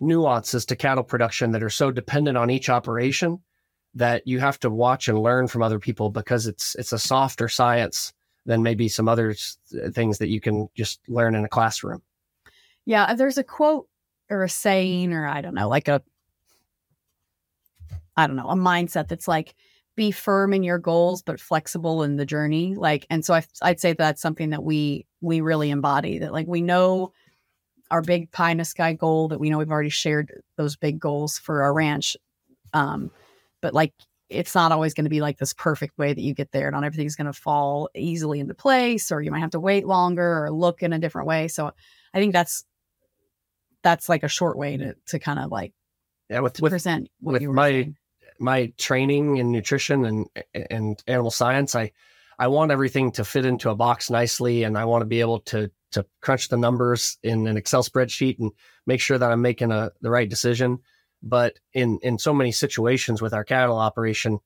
[0.00, 3.40] nuances to cattle production that are so dependent on each operation
[3.94, 7.48] that you have to watch and learn from other people because it's it's a softer
[7.48, 8.12] science
[8.44, 9.34] than maybe some other
[9.92, 12.02] things that you can just learn in a classroom.
[12.84, 13.88] Yeah, uh, there's a quote
[14.30, 16.02] or a saying, or I don't know, like a,
[18.16, 19.54] I don't know, a mindset that's like,
[19.96, 22.74] be firm in your goals, but flexible in the journey.
[22.74, 26.18] Like, and so I, I'd say that's something that we we really embody.
[26.18, 27.12] That like we know
[27.90, 29.28] our big pie in the sky goal.
[29.28, 32.16] That we know we've already shared those big goals for our ranch,
[32.72, 33.10] um,
[33.60, 33.92] but like
[34.28, 36.68] it's not always going to be like this perfect way that you get there.
[36.70, 40.44] Not everything's going to fall easily into place, or you might have to wait longer
[40.44, 41.46] or look in a different way.
[41.48, 41.72] So
[42.12, 42.64] I think that's
[43.82, 45.72] that's like a short way to to kind of like
[46.28, 47.96] Yeah, with to with present with my- saying.
[48.38, 50.26] my training in nutrition and
[50.70, 51.92] and animal science, I
[52.38, 55.38] I want everything to fit into a box nicely, and I want to be able
[55.40, 58.52] to to crunch the numbers in an Excel spreadsheet and
[58.86, 60.78] make sure that I'm making a the right decision.
[61.22, 64.38] But in in so many situations with our cattle operation,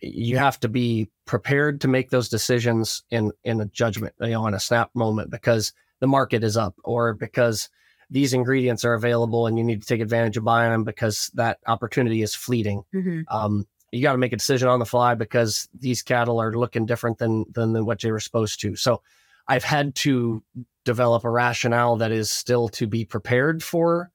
[0.00, 4.46] you have to be prepared to make those decisions in in a judgment, you know,
[4.46, 7.68] in a snap moment because the market is up or because
[8.10, 11.58] these ingredients are available and you need to take advantage of buying them because that
[11.66, 13.24] opportunity is fleeting Mhm.
[13.28, 16.86] um, you got to make a decision on the fly because these cattle are looking
[16.86, 18.76] different than, than than what they were supposed to.
[18.76, 19.02] So
[19.46, 20.42] I've had to
[20.88, 24.10] develop a rationale that is still to be prepared for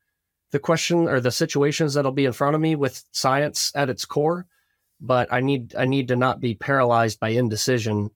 [0.50, 4.06] the question or the situations that'll be in front of me with science at its
[4.06, 4.48] core.
[5.00, 8.10] But I need I need to not be paralyzed by indecision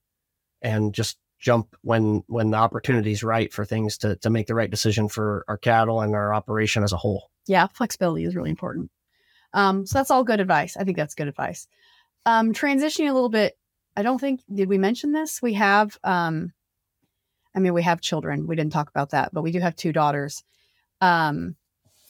[0.63, 4.55] and just jump when when the opportunity is right for things to to make the
[4.55, 7.29] right decision for our cattle and our operation as a whole.
[7.45, 8.89] Yeah, flexibility is really important.
[9.53, 10.75] Um, so that's all good advice.
[10.77, 11.67] I think that's good advice.
[12.25, 13.55] Um, transitioning a little bit,
[13.95, 15.41] I don't think did we mention this?
[15.43, 16.53] We have, um,
[17.57, 18.45] I mean, we have children.
[18.45, 20.43] We didn't talk about that, but we do have two daughters.
[21.01, 21.55] Um,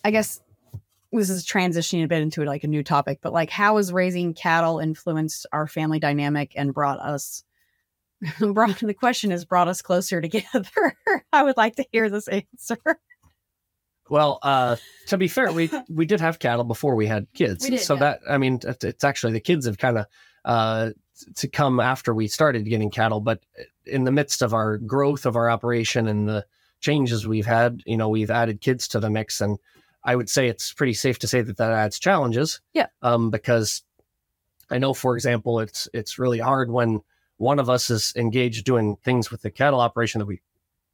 [0.03, 0.41] I guess
[1.13, 4.33] this is transitioning a bit into like a new topic, but like, how has raising
[4.33, 7.45] cattle influenced our family dynamic and brought us?
[8.41, 10.97] brought the question is brought us closer together.
[11.31, 12.77] I would like to hear this answer.
[14.09, 14.75] Well, uh,
[15.07, 17.99] to be fair, we we did have cattle before we had kids, did, so yeah.
[18.01, 20.05] that I mean, it's it's actually the kids have kind of
[20.43, 20.89] uh,
[21.35, 23.41] to come after we started getting cattle, but
[23.85, 26.45] in the midst of our growth of our operation and the
[26.79, 29.57] changes we've had, you know, we've added kids to the mix, and
[30.03, 32.61] I would say it's pretty safe to say that that adds challenges.
[32.73, 32.87] Yeah.
[33.01, 33.83] Um, because
[34.69, 37.01] I know, for example, it's it's really hard when
[37.37, 40.41] one of us is engaged doing things with the cattle operation that we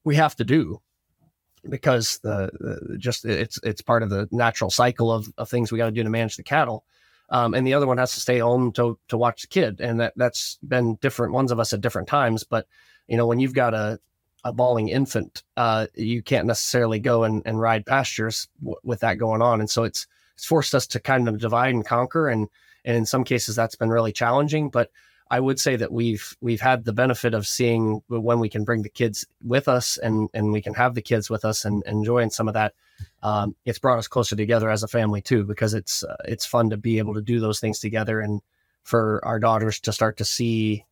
[0.04, 0.82] we have to do
[1.70, 5.78] because the, the just it's it's part of the natural cycle of, of things we
[5.78, 6.84] got to do to manage the cattle
[7.34, 9.82] um, and the other one has to stay home to to watch the kid.
[9.82, 12.44] And that that's been different ones of us at different times.
[12.44, 12.68] But
[13.08, 14.00] you know when you've got a
[14.46, 19.18] a bawling infant uh, you can't necessarily go and, and ride pastures w- with that
[19.18, 19.60] going on.
[19.60, 22.30] And so it's it's forced us to kind of divide and conquer.
[22.30, 22.48] And
[22.86, 24.70] and in some cases that's been really challenging.
[24.70, 24.92] But
[25.32, 28.84] I would say that we've we've had the benefit of seeing when we can bring
[28.84, 32.30] the kids with us and and we can have the kids with us and, enjoying
[32.30, 32.76] some of that.
[33.24, 36.70] Um, it's brought us closer together as a family too because it's uh, it's fun
[36.72, 38.42] to be able to do those things together and
[38.84, 40.86] for our daughters to start to see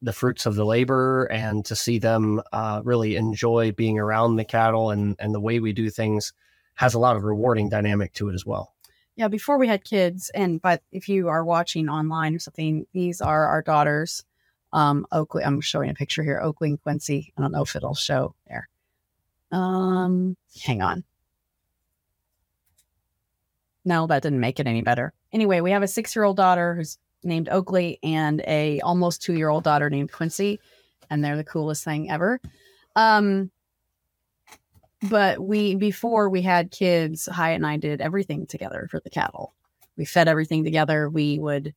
[0.00, 4.44] the fruits of the labor and to see them uh, really enjoy being around the
[4.44, 6.32] cattle and and the way we do things
[6.74, 8.72] has a lot of rewarding dynamic to it as well.
[9.16, 13.20] Yeah, before we had kids, and but if you are watching online or something, these
[13.20, 14.24] are our daughters.
[14.72, 16.40] Um, Oakley, I'm showing a picture here.
[16.40, 17.32] Oakley and Quincy.
[17.36, 18.68] I don't know if it'll show there.
[19.50, 21.04] Um, hang on.
[23.88, 25.14] No, that didn't make it any better.
[25.32, 29.32] Anyway, we have a six year old daughter who's named Oakley and a almost two
[29.32, 30.60] year old daughter named Quincy,
[31.08, 32.38] and they're the coolest thing ever.
[32.96, 33.50] Um,
[35.08, 39.54] but we before we had kids, Hyatt and I did everything together for the cattle.
[39.96, 41.08] We fed everything together.
[41.08, 41.74] We would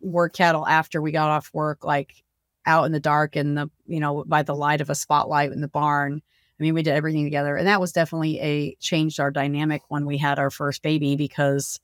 [0.00, 2.24] work cattle after we got off work, like
[2.64, 5.60] out in the dark in the you know by the light of a spotlight in
[5.60, 6.22] the barn.
[6.60, 10.04] I mean, we did everything together, and that was definitely a changed our dynamic when
[10.04, 11.80] we had our first baby because,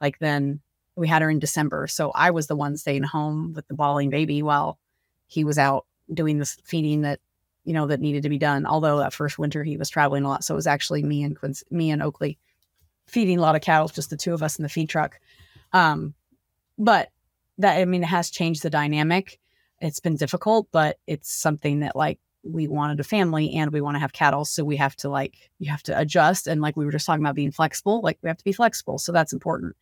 [0.00, 0.60] like, then
[0.94, 4.10] we had her in December, so I was the one staying home with the bawling
[4.10, 4.78] baby while
[5.26, 7.20] he was out doing this feeding that
[7.64, 8.66] you know that needed to be done.
[8.66, 11.36] Although that first winter he was traveling a lot, so it was actually me and
[11.70, 12.38] me and Oakley
[13.06, 15.18] feeding a lot of cattle, just the two of us in the feed truck.
[15.72, 16.14] Um,
[16.78, 17.10] but
[17.58, 19.40] that I mean, it has changed the dynamic.
[19.80, 23.96] It's been difficult, but it's something that like we wanted a family and we want
[23.96, 26.46] to have cattle, so we have to like you have to adjust.
[26.46, 28.98] And like we were just talking about being flexible, like we have to be flexible,
[28.98, 29.76] so that's important.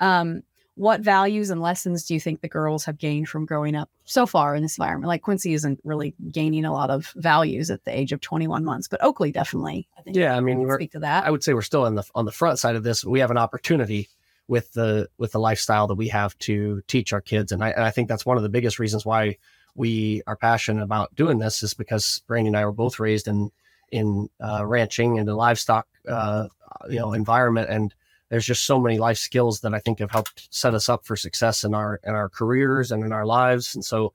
[0.00, 0.42] Um,
[0.78, 4.26] what values and lessons do you think the girls have gained from growing up so
[4.26, 5.08] far in this environment?
[5.08, 8.86] Like Quincy isn't really gaining a lot of values at the age of 21 months,
[8.86, 9.88] but Oakley definitely.
[9.98, 11.26] I think yeah, I mean, speak to that.
[11.26, 13.04] I would say we're still on the on the front side of this.
[13.04, 14.08] We have an opportunity
[14.46, 17.82] with the with the lifestyle that we have to teach our kids, and I, and
[17.82, 19.36] I think that's one of the biggest reasons why
[19.78, 23.50] we are passionate about doing this is because Brandi and I were both raised in
[23.90, 26.48] in uh, ranching and the livestock uh,
[26.90, 27.94] you know environment and
[28.28, 31.16] there's just so many life skills that I think have helped set us up for
[31.16, 33.74] success in our in our careers and in our lives.
[33.74, 34.12] And so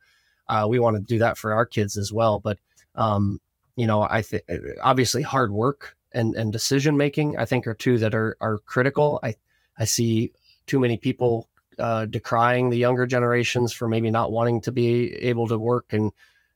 [0.47, 2.39] uh, we want to do that for our kids as well.
[2.39, 2.59] But
[2.95, 3.41] um,
[3.75, 4.43] you know, I think
[4.81, 9.19] obviously hard work and and decision making I think are two that are are critical.
[9.23, 9.35] I
[9.77, 10.31] I see
[10.67, 11.47] too many people
[11.79, 16.11] uh, decrying the younger generations for maybe not wanting to be able to work and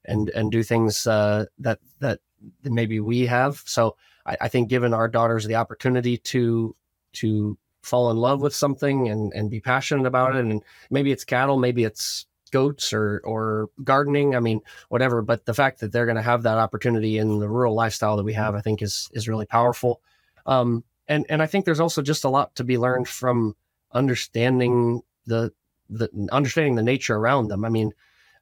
[0.06, 2.20] and and do things uh, that that
[2.64, 3.62] maybe we have.
[3.66, 6.76] So I, I think giving our daughters the opportunity to
[7.14, 10.46] to fall in love with something and, and be passionate about it.
[10.46, 14.36] And maybe it's cattle, maybe it's goats or, or gardening.
[14.36, 15.22] I mean, whatever.
[15.22, 18.26] But the fact that they're going to have that opportunity in the rural lifestyle that
[18.26, 20.02] we have, I think is, is really powerful.
[20.46, 23.56] Um, and, and I think there's also just a lot to be learned from
[23.92, 25.52] understanding the,
[25.90, 27.64] the understanding the nature around them.
[27.66, 27.94] I mean,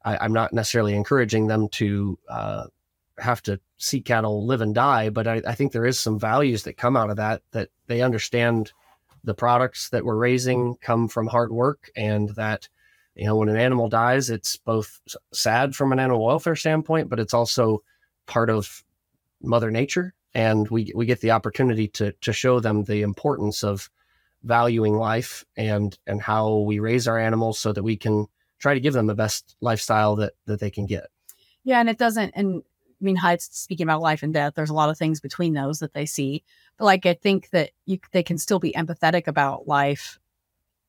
[0.04, 2.64] I, am not necessarily encouraging them to, uh,
[3.18, 6.64] have to see cattle live and die, but I, I, think there is some values
[6.64, 8.72] that come out of that that they understand
[9.26, 12.68] the products that we're raising come from hard work and that
[13.14, 15.00] you know when an animal dies it's both
[15.32, 17.82] sad from an animal welfare standpoint but it's also
[18.26, 18.84] part of
[19.42, 23.90] mother nature and we we get the opportunity to to show them the importance of
[24.42, 28.26] valuing life and and how we raise our animals so that we can
[28.58, 31.06] try to give them the best lifestyle that that they can get
[31.64, 32.62] yeah and it doesn't and
[33.00, 34.54] I mean, Hyatt's speaking about life and death.
[34.54, 36.42] There's a lot of things between those that they see.
[36.78, 40.18] But like, I think that you they can still be empathetic about life,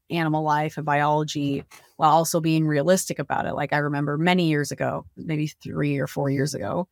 [0.10, 1.66] animal life, and biology,
[1.98, 3.56] while also being realistic about it.
[3.56, 6.88] Like I remember many years ago, maybe three or four years ago,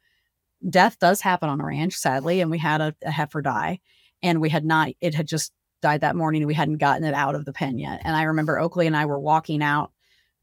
[0.69, 3.79] death does happen on a ranch, sadly, and we had a, a heifer die,
[4.21, 4.89] and we had not.
[4.99, 5.53] It had just
[5.85, 8.01] died that morning, we hadn't gotten it out of the pen yet.
[8.03, 9.91] And I remember Oakley and I were walking out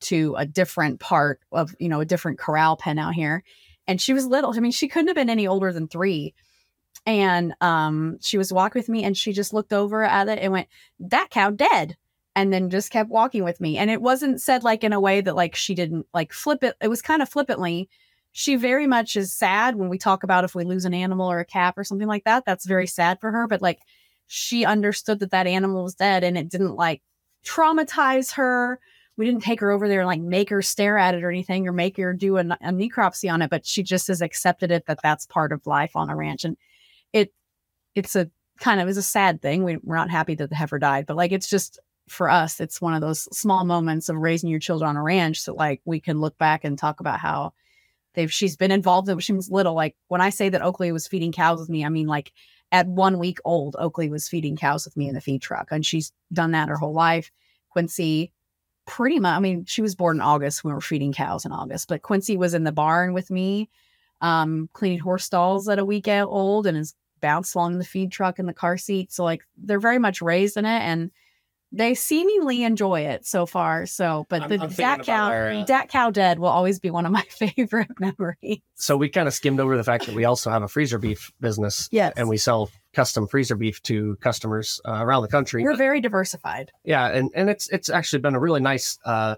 [0.02, 3.42] to a different part of you know a different corral pen out here
[3.86, 4.54] and she was little.
[4.54, 6.34] I mean, she couldn't have been any older than three.
[7.04, 10.52] And um, she was walking with me and she just looked over at it and
[10.52, 10.68] went,
[11.00, 11.96] That cow dead.
[12.34, 13.76] And then just kept walking with me.
[13.76, 16.76] And it wasn't said like in a way that like she didn't like flip it.
[16.80, 17.90] It was kind of flippantly.
[18.30, 21.40] She very much is sad when we talk about if we lose an animal or
[21.40, 22.44] a calf or something like that.
[22.46, 23.46] That's very sad for her.
[23.46, 23.80] But like
[24.34, 27.02] she understood that that animal was dead and it didn't like
[27.44, 28.80] traumatize her
[29.16, 31.68] we didn't take her over there and like make her stare at it or anything
[31.68, 34.86] or make her do a, a necropsy on it, but she just has accepted it
[34.86, 36.44] that that's part of life on a ranch.
[36.44, 36.56] And
[37.12, 37.32] it,
[37.94, 39.64] it's a kind of is a sad thing.
[39.64, 42.80] We, we're not happy that the heifer died, but like it's just for us, it's
[42.80, 46.00] one of those small moments of raising your children on a ranch so like we
[46.00, 47.52] can look back and talk about how
[48.14, 49.74] they've she's been involved in she was little.
[49.74, 52.32] Like when I say that Oakley was feeding cows with me, I mean like
[52.72, 55.84] at one week old, Oakley was feeding cows with me in the feed truck, and
[55.84, 57.30] she's done that her whole life.
[57.68, 58.32] Quincy
[58.86, 60.64] pretty much, I mean, she was born in August.
[60.64, 63.68] When we were feeding cows in August, but Quincy was in the barn with me,
[64.22, 68.38] um, cleaning horse stalls at a week old and is bounced along the feed truck
[68.38, 69.12] in the car seat.
[69.12, 71.10] So, like, they're very much raised in it and
[71.72, 73.86] they seemingly enjoy it so far.
[73.86, 77.22] So, but the dat cow, our, dat cow dead will always be one of my
[77.30, 78.60] favorite memories.
[78.74, 81.32] So, we kind of skimmed over the fact that we also have a freezer beef
[81.40, 81.88] business.
[81.90, 82.12] Yes.
[82.16, 85.62] And we sell custom freezer beef to customers uh, around the country.
[85.62, 86.70] We're very diversified.
[86.84, 89.36] Yeah, and and it's it's actually been a really nice uh,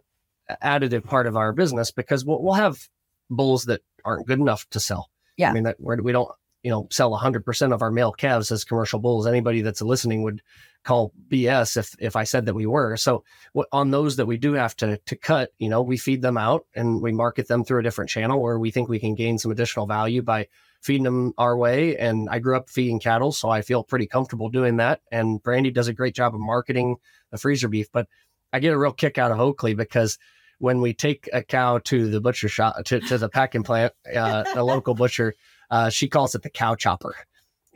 [0.62, 2.88] additive part of our business because we'll, we'll have
[3.30, 5.10] bulls that aren't good enough to sell.
[5.36, 6.30] Yeah, I mean that we're, we don't
[6.62, 9.26] you know sell 100% of our male calves as commercial bulls.
[9.26, 10.42] Anybody that's listening would
[10.84, 12.96] call BS if if I said that we were.
[12.96, 13.24] So
[13.72, 16.66] on those that we do have to to cut, you know, we feed them out
[16.74, 19.50] and we market them through a different channel where we think we can gain some
[19.50, 20.48] additional value by
[20.82, 21.96] feeding them our way.
[21.96, 25.00] And I grew up feeding cattle, so I feel pretty comfortable doing that.
[25.10, 26.96] And Brandi does a great job of marketing
[27.30, 28.06] the freezer beef, but
[28.52, 30.18] I get a real kick out of Oakley because
[30.58, 34.44] when we take a cow to the butcher shop to, to the packing plant, uh,
[34.54, 35.34] the local butcher,
[35.70, 37.16] uh, she calls it the cow chopper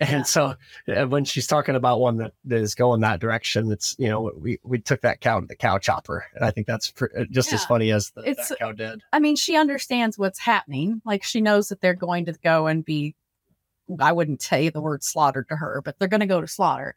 [0.01, 0.22] and yeah.
[0.22, 0.55] so
[0.88, 4.59] uh, when she's talking about one that, is going that direction, it's, you know, we,
[4.62, 6.26] we took that cow to the cow chopper.
[6.34, 7.55] And I think that's pr- uh, just yeah.
[7.57, 9.03] as funny as the, it's, cow did.
[9.12, 11.03] I mean, she understands what's happening.
[11.05, 13.14] Like she knows that they're going to go and be,
[13.99, 16.94] I wouldn't say the word slaughtered to her, but they're going to go to slaughter.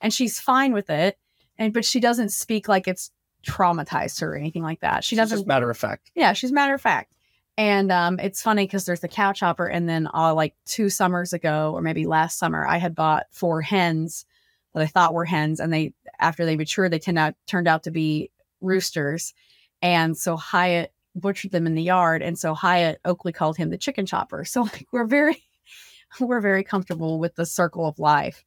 [0.00, 1.18] And she's fine with it.
[1.58, 3.10] And, but she doesn't speak like it's
[3.46, 5.04] traumatized her or anything like that.
[5.04, 5.46] She doesn't.
[5.46, 6.10] matter of fact.
[6.14, 7.14] Yeah, she's matter of fact.
[7.58, 11.32] And um, it's funny because there's the cow chopper, and then uh, like two summers
[11.32, 14.24] ago, or maybe last summer, I had bought four hens
[14.72, 17.82] that I thought were hens, and they after they matured, they turned out turned out
[17.84, 18.30] to be
[18.60, 19.34] roosters.
[19.82, 23.78] And so Hyatt butchered them in the yard, and so Hyatt Oakley called him the
[23.78, 24.44] chicken chopper.
[24.46, 25.42] So we're very
[26.20, 28.44] we're very comfortable with the circle of life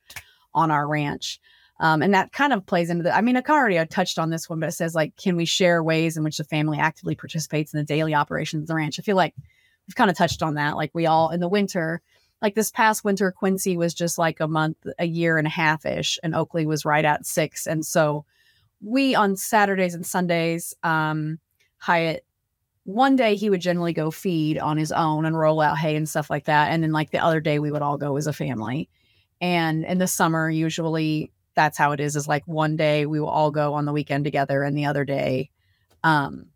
[0.53, 1.39] on our ranch.
[1.79, 4.29] Um, and that kind of plays into the, I mean, I already I touched on
[4.29, 7.15] this one, but it says like, can we share ways in which the family actively
[7.15, 8.97] participates in the daily operations of the ranch?
[8.97, 9.35] I feel like
[9.85, 10.77] we've kind of touched on that.
[10.77, 12.01] Like we all in the winter,
[12.41, 15.85] like this past winter, Quincy was just like a month, a year and a half
[15.85, 17.67] ish, and Oakley was right at six.
[17.67, 18.25] And so
[18.81, 21.39] we on Saturdays and Sundays, um,
[21.77, 22.25] Hyatt,
[22.83, 26.07] one day he would generally go feed on his own and roll out hay and
[26.07, 26.71] stuff like that.
[26.71, 28.89] And then like the other day we would all go as a family.
[29.41, 33.29] And in the summer, usually that's how it is is like one day we will
[33.29, 35.49] all go on the weekend together and the other day
[36.03, 36.47] um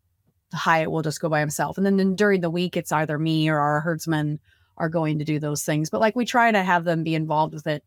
[0.54, 1.78] Hyatt will just go by himself.
[1.78, 4.40] And then, then during the week it's either me or our herdsmen
[4.78, 5.90] are going to do those things.
[5.90, 7.84] But like we try to have them be involved with it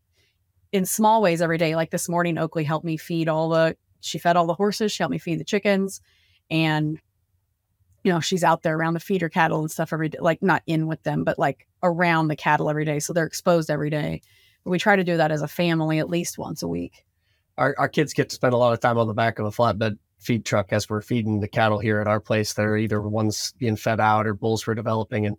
[0.71, 1.75] in small ways every day.
[1.75, 5.01] Like this morning, Oakley helped me feed all the she fed all the horses, she
[5.01, 6.01] helped me feed the chickens.
[6.49, 6.99] And
[8.03, 10.61] you know, she's out there around the feeder cattle and stuff every day, like not
[10.67, 12.99] in with them, but like around the cattle every day.
[12.99, 14.21] So they're exposed every day
[14.65, 17.05] we try to do that as a family at least once a week.
[17.57, 19.51] Our, our kids get to spend a lot of time on the back of a
[19.51, 22.53] flatbed feed truck as we're feeding the cattle here at our place.
[22.53, 25.25] They're either ones being fed out or bulls we're developing.
[25.25, 25.37] And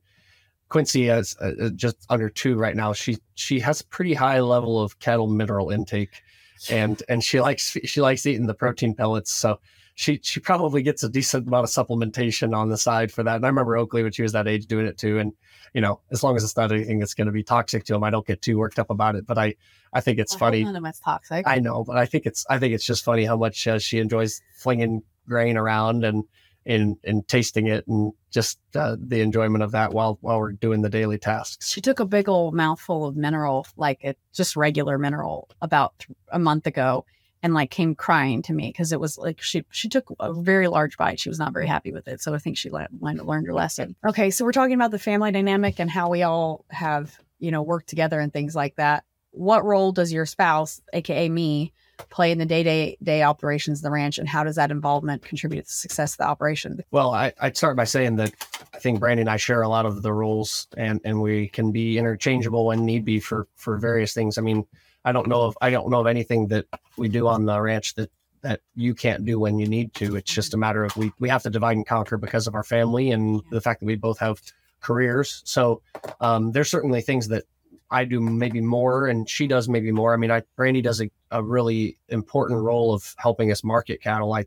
[0.68, 2.93] Quincy is uh, uh, just under two right now.
[2.93, 6.22] She she has a pretty high level of cattle mineral intake,
[6.70, 9.33] and and she likes she likes eating the protein pellets.
[9.33, 9.61] So
[9.95, 13.37] she she probably gets a decent amount of supplementation on the side for that.
[13.37, 15.18] And I remember Oakley when she was that age doing it too.
[15.18, 15.33] And
[15.75, 18.05] you know, as long as it's not anything that's going to be toxic to them,
[18.05, 19.27] I don't get too worked up about it.
[19.27, 19.57] But I
[19.93, 20.64] I think it's I funny.
[20.64, 21.47] None of it's toxic.
[21.47, 23.99] I know, but I think it's I think it's just funny how much uh, she
[23.99, 26.25] enjoys flinging grain around and
[26.64, 30.81] and and tasting it and just uh, the enjoyment of that while while we're doing
[30.83, 31.70] the daily tasks.
[31.70, 36.16] She took a big old mouthful of mineral, like it just regular mineral, about th-
[36.31, 37.05] a month ago,
[37.45, 40.67] and like came crying to me because it was like she she took a very
[40.67, 41.21] large bite.
[41.21, 43.95] She was not very happy with it, so I think she le- learned her lesson.
[44.05, 47.61] Okay, so we're talking about the family dynamic and how we all have you know
[47.61, 49.05] worked together and things like that.
[49.31, 51.75] What role does your spouse, aka me,
[52.09, 55.23] play in the day day day operations of the ranch, and how does that involvement
[55.23, 56.81] contribute to the success of the operation?
[56.93, 58.33] Well, I, I'd start by saying that
[58.73, 61.73] I think Brandi and I share a lot of the roles, and and we can
[61.73, 64.39] be interchangeable when need be for for various things.
[64.39, 64.65] I mean
[65.05, 67.95] I don't know if I don't know of anything that we do on the ranch
[67.95, 68.11] that
[68.43, 70.17] that you can't do when you need to.
[70.17, 72.65] It's just a matter of we we have to divide and conquer because of our
[72.65, 74.41] family and the fact that we both have
[74.81, 75.43] careers.
[75.45, 75.83] So
[76.21, 77.45] um, there's certainly things that
[77.91, 80.15] I do maybe more and she does maybe more.
[80.15, 84.33] I mean, I Brandi does a, a really important role of helping us market cattle.
[84.33, 84.47] I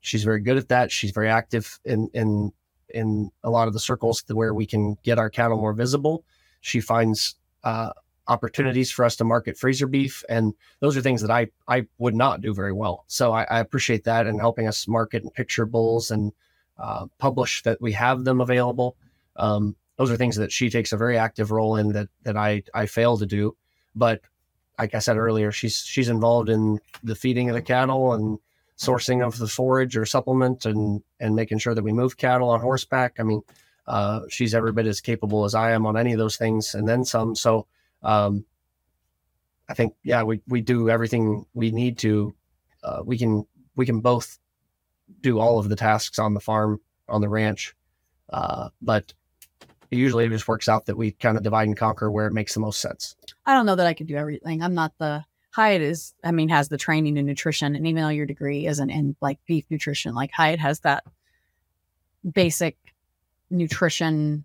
[0.00, 0.90] she's very good at that.
[0.90, 2.52] She's very active in in
[2.88, 6.24] in a lot of the circles where we can get our cattle more visible.
[6.60, 7.92] She finds uh,
[8.28, 10.22] opportunities for us to market freezer beef.
[10.28, 13.04] And those are things that I, I would not do very well.
[13.08, 16.32] So I, I appreciate that and helping us market and picture bulls and
[16.78, 18.96] uh, publish that we have them available.
[19.36, 22.62] Um, those are things that she takes a very active role in that, that I,
[22.72, 23.56] I fail to do.
[23.96, 24.20] But
[24.78, 28.38] like I said earlier, she's, she's involved in the feeding of the cattle and
[28.76, 32.60] sourcing of the forage or supplement and, and making sure that we move cattle on
[32.60, 33.16] horseback.
[33.18, 33.42] I mean,
[33.88, 36.86] uh, she's every bit as capable as I am on any of those things and
[36.86, 37.34] then some.
[37.34, 37.66] So
[38.02, 38.44] um,
[39.68, 42.34] I think yeah, we we do everything we need to.
[42.82, 43.46] Uh, we can
[43.76, 44.38] we can both
[45.20, 47.74] do all of the tasks on the farm on the ranch,
[48.30, 49.12] uh, but
[49.90, 52.54] usually it just works out that we kind of divide and conquer where it makes
[52.54, 53.16] the most sense.
[53.46, 54.62] I don't know that I could do everything.
[54.62, 56.14] I'm not the Hyatt is.
[56.24, 59.38] I mean, has the training in nutrition, and even though your degree isn't in like
[59.46, 61.04] beef nutrition, like Hyatt has that
[62.30, 62.76] basic
[63.50, 64.44] nutrition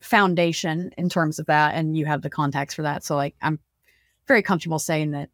[0.00, 3.58] foundation in terms of that and you have the contacts for that so like i'm
[4.28, 5.28] very comfortable saying that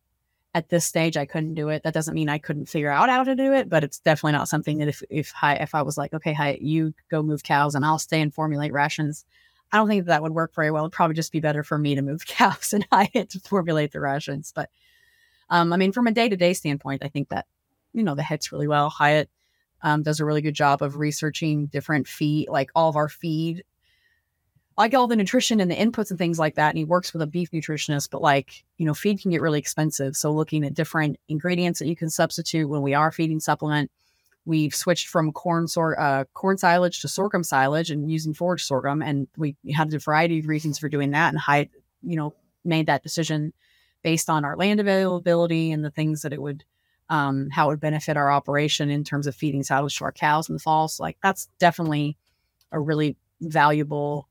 [0.54, 1.82] at this stage I couldn't do it.
[1.82, 4.48] That doesn't mean I couldn't figure out how to do it, but it's definitely not
[4.48, 7.74] something that if if I if I was like, okay, Hyatt, you go move cows
[7.74, 9.24] and I'll stay and formulate rations.
[9.72, 10.84] I don't think that, that would work very well.
[10.84, 14.00] It'd probably just be better for me to move cows and I to formulate the
[14.00, 14.52] rations.
[14.54, 14.70] But
[15.50, 17.46] um, I mean, from a day to day standpoint, I think that
[17.92, 18.90] you know the head's really well.
[18.90, 19.28] Hyatt
[19.82, 23.64] um, does a really good job of researching different feed, like all of our feed
[24.76, 26.70] like all the nutrition and the inputs and things like that.
[26.70, 29.58] And he works with a beef nutritionist, but like, you know, feed can get really
[29.58, 30.16] expensive.
[30.16, 33.90] So looking at different ingredients that you can substitute when we are feeding supplement,
[34.44, 39.00] we've switched from corn sor- uh, corn silage to sorghum silage and using forage sorghum.
[39.00, 41.70] And we had a variety of reasons for doing that and Hyatt,
[42.02, 43.52] you know, made that decision
[44.02, 46.64] based on our land availability and the things that it would,
[47.08, 50.48] um, how it would benefit our operation in terms of feeding silage to our cows
[50.48, 50.88] in the fall.
[50.88, 52.16] So like that's definitely
[52.72, 54.28] a really valuable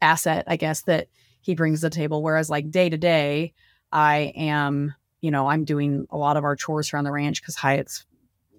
[0.00, 1.08] asset, I guess, that
[1.40, 2.22] he brings to the table.
[2.22, 3.54] Whereas like day to day,
[3.92, 7.56] I am, you know, I'm doing a lot of our chores around the ranch because
[7.56, 8.04] Hyatt's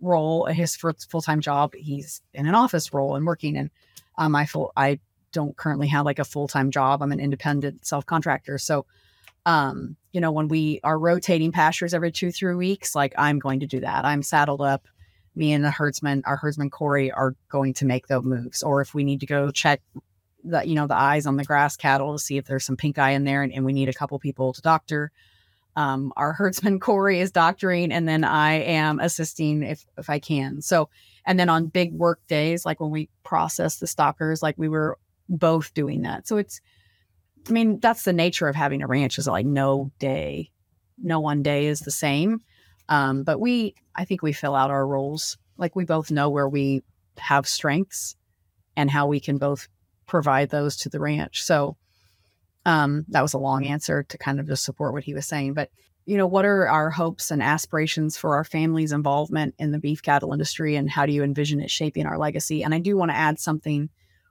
[0.01, 3.57] role, his full time job, he's in an office role and working.
[3.57, 3.69] And
[4.17, 4.99] um, I full, I
[5.31, 7.01] don't currently have like a full time job.
[7.01, 8.57] I'm an independent self contractor.
[8.57, 8.85] So,
[9.45, 13.59] um, you know, when we are rotating pastures every two, three weeks, like I'm going
[13.61, 14.05] to do that.
[14.05, 14.87] I'm saddled up.
[15.35, 18.63] Me and the herdsman, our herdsman Corey, are going to make those moves.
[18.63, 19.81] Or if we need to go check
[20.43, 22.97] the you know the eyes on the grass cattle to see if there's some pink
[22.97, 25.11] eye in there, and, and we need a couple people to doctor.
[25.75, 30.61] Um, our herdsman Corey is doctoring, and then I am assisting if if I can.
[30.61, 30.89] So,
[31.25, 34.97] and then on big work days, like when we process the stockers, like we were
[35.29, 36.27] both doing that.
[36.27, 36.61] So it's,
[37.47, 39.17] I mean, that's the nature of having a ranch.
[39.17, 40.51] Is like no day,
[40.97, 42.41] no one day is the same.
[42.89, 45.37] Um, but we, I think we fill out our roles.
[45.57, 46.83] Like we both know where we
[47.17, 48.15] have strengths
[48.75, 49.67] and how we can both
[50.07, 51.43] provide those to the ranch.
[51.43, 51.77] So
[52.65, 55.53] um, that was a long answer to kind of just support what he was saying.
[55.53, 55.69] But
[56.05, 60.01] you know, what are our hopes and aspirations for our family's involvement in the beef
[60.01, 62.63] cattle industry, and how do you envision it shaping our legacy?
[62.63, 63.89] And I do want to add something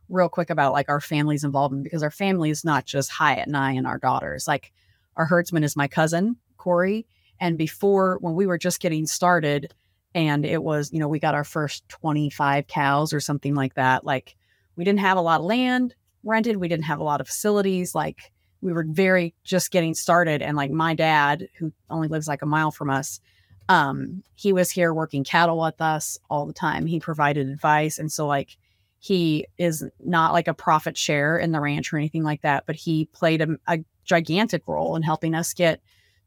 [0.09, 3.57] real quick about like our family's involvement because our family is not just Hyatt and
[3.57, 4.49] I and our daughters.
[4.49, 4.73] Like
[5.17, 7.07] our herdsman is my cousin Corey,
[7.41, 9.75] and before when we were just getting started,
[10.15, 13.75] and it was you know we got our first twenty five cows or something like
[13.75, 14.35] that, like
[14.77, 16.57] we didn't have a lot of land rented.
[16.57, 17.95] We didn't have a lot of facilities.
[17.95, 20.43] Like we were very just getting started.
[20.43, 23.21] And like my dad, who only lives like a mile from us,
[23.69, 26.87] um, he was here working cattle with us all the time.
[26.87, 27.99] He provided advice.
[27.99, 28.57] And so like
[28.99, 32.77] he is not like a profit share in the ranch or anything like that, but
[32.77, 35.81] he played a, a gigantic role in helping us get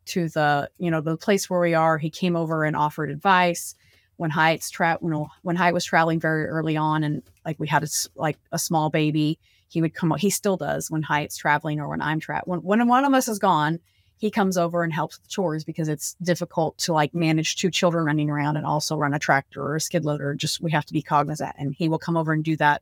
[0.05, 1.97] to the, you know, the place where we are.
[1.97, 3.75] He came over and offered advice
[4.19, 7.83] when Hyatt's tra- know, when Hyatt was traveling very early on, and like we had
[7.83, 9.39] a, like a small baby,
[9.69, 10.13] he would come.
[10.17, 12.59] He still does when Hyatt's traveling or when I'm traveling.
[12.59, 13.79] When, when one of us is gone,
[14.17, 18.03] he comes over and helps with chores because it's difficult to like manage two children
[18.03, 20.35] running around and also run a tractor or a skid loader.
[20.35, 22.81] Just we have to be cognizant, and he will come over and do that.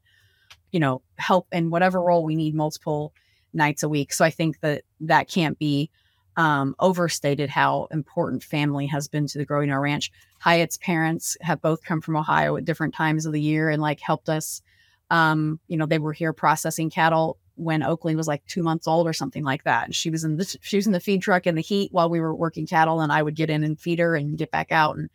[0.72, 3.14] You know, help in whatever role we need multiple
[3.54, 4.12] nights a week.
[4.12, 5.92] So I think that that can't be
[6.38, 10.12] um, overstated how important family has been to the growing our ranch.
[10.40, 14.00] Hyatt's parents have both come from Ohio at different times of the year and like
[14.00, 14.62] helped us.
[15.10, 19.08] Um, you know, they were here processing cattle when Oakley was like two months old
[19.08, 19.86] or something like that.
[19.86, 22.10] And she was in the she was in the feed truck in the heat while
[22.10, 24.72] we were working cattle, and I would get in and feed her and get back
[24.72, 24.96] out.
[24.96, 25.10] And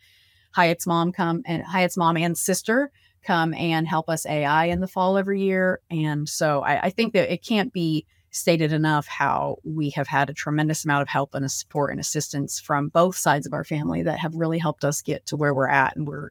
[0.50, 2.90] Hyatt's mom come and Hyatt's mom and sister
[3.22, 5.80] come and help us AI in the fall every year.
[5.88, 10.30] And so I, I think that it can't be stated enough how we have had
[10.30, 14.02] a tremendous amount of help and support and assistance from both sides of our family
[14.02, 16.30] that have really helped us get to where we're at and we're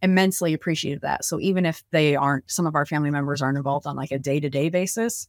[0.00, 1.24] immensely appreciative of that.
[1.24, 4.18] So even if they aren't some of our family members aren't involved on like a
[4.18, 5.28] day-to-day basis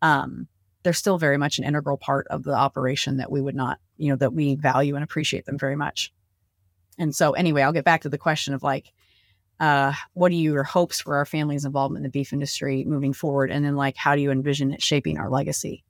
[0.00, 0.48] um,
[0.82, 4.08] they're still very much an integral part of the operation that we would not you
[4.08, 6.12] know that we value and appreciate them very much.
[6.98, 8.92] And so anyway i'll get back to the question of like
[9.60, 13.50] uh, what are your hopes for our family's involvement in the beef industry moving forward?
[13.50, 15.84] And then, like, how do you envision it shaping our legacy?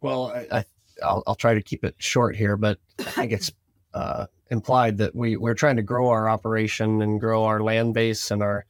[0.00, 0.64] Well, I,
[1.02, 3.52] will I'll try to keep it short here, but I think it's
[3.94, 8.30] uh, implied that we we're trying to grow our operation and grow our land base
[8.30, 8.66] and our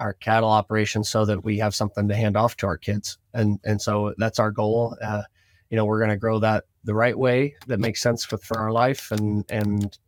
[0.00, 3.58] our cattle operation so that we have something to hand off to our kids, and
[3.64, 4.96] and so that's our goal.
[5.02, 5.22] Uh,
[5.70, 8.58] you know, we're going to grow that the right way that makes sense for, for
[8.58, 9.98] our life and and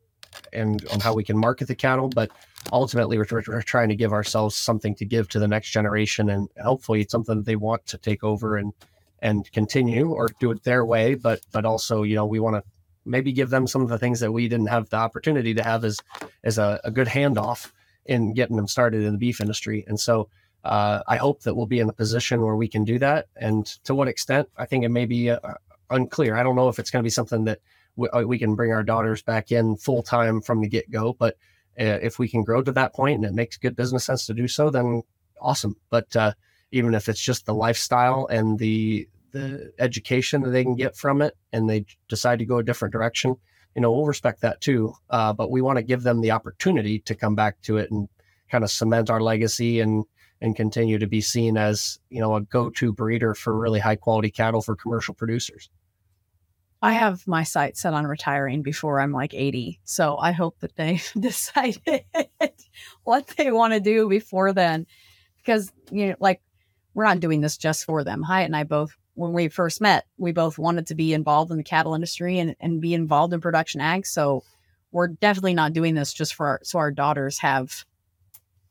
[0.53, 2.09] and on how we can market the cattle.
[2.09, 2.31] But
[2.73, 6.49] ultimately, we're, we're, trying to give ourselves something to give to the next generation, and
[6.63, 8.73] hopefully, it's something that they want to take over and
[9.21, 11.15] and continue or do it their way.
[11.15, 12.63] But but also, you know, we want to
[13.05, 15.85] maybe give them some of the things that we didn't have the opportunity to have
[15.85, 15.99] as
[16.45, 17.73] as a, a good handoff
[18.07, 19.85] in getting them started in the beef industry.
[19.87, 20.29] And so.
[20.65, 23.27] Uh, I hope that we'll be in a position where we can do that.
[23.37, 25.39] And to what extent, I think it may be uh,
[25.89, 26.37] unclear.
[26.37, 27.61] I don't know if it's going to be something that
[27.99, 31.13] we, uh, we can bring our daughters back in full time from the get go.
[31.13, 31.35] But
[31.79, 34.35] uh, if we can grow to that point and it makes good business sense to
[34.35, 35.03] do so, then
[35.41, 35.77] awesome.
[35.91, 36.33] But uh,
[36.71, 41.21] even if it's just the lifestyle and the the education that they can get from
[41.21, 43.37] it, and they decide to go a different direction,
[43.75, 44.95] you know, we'll respect that too.
[45.11, 48.09] Uh, but we want to give them the opportunity to come back to it and
[48.51, 50.05] kind of cement our legacy and
[50.41, 54.31] and continue to be seen as you know a go-to breeder for really high quality
[54.31, 55.69] cattle for commercial producers.
[56.81, 59.81] I have my sights set on retiring before I'm like 80.
[59.85, 62.05] So I hope that they've decided
[63.05, 64.87] what they want to do before then.
[65.39, 66.41] Because, you know, like
[66.95, 68.23] we're not doing this just for them.
[68.23, 71.57] Hyatt and I both, when we first met, we both wanted to be involved in
[71.57, 74.07] the cattle industry and, and be involved in production ag.
[74.07, 74.45] So
[74.93, 77.85] we're definitely not doing this just for our, so our daughters have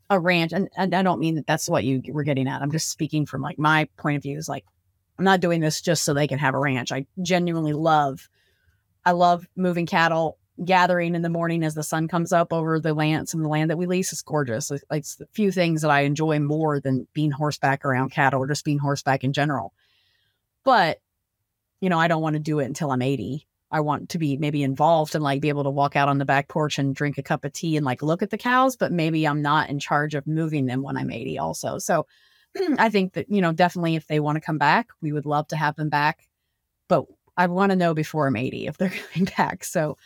[0.09, 0.53] a ranch.
[0.53, 2.61] And, and I don't mean that that's what you were getting at.
[2.61, 4.65] I'm just speaking from like my point of view is like,
[5.17, 6.91] I'm not doing this just so they can have a ranch.
[6.91, 8.29] I genuinely love,
[9.05, 12.93] I love moving cattle, gathering in the morning as the sun comes up over the
[12.93, 13.29] land.
[13.29, 14.71] Some of the land that we lease is gorgeous.
[14.71, 18.47] It's, it's the few things that I enjoy more than being horseback around cattle or
[18.47, 19.73] just being horseback in general.
[20.63, 20.99] But,
[21.81, 23.47] you know, I don't want to do it until I'm 80.
[23.69, 26.25] I want to be maybe involved and like be able to walk out on the
[26.25, 28.91] back porch and drink a cup of tea and like look at the cows, but
[28.91, 31.77] maybe I'm not in charge of moving them when I'm 80 also.
[31.77, 32.07] So
[32.77, 35.47] I think that, you know, definitely if they want to come back, we would love
[35.49, 36.27] to have them back.
[36.87, 39.63] But I want to know before I'm 80 if they're coming back.
[39.63, 39.97] So,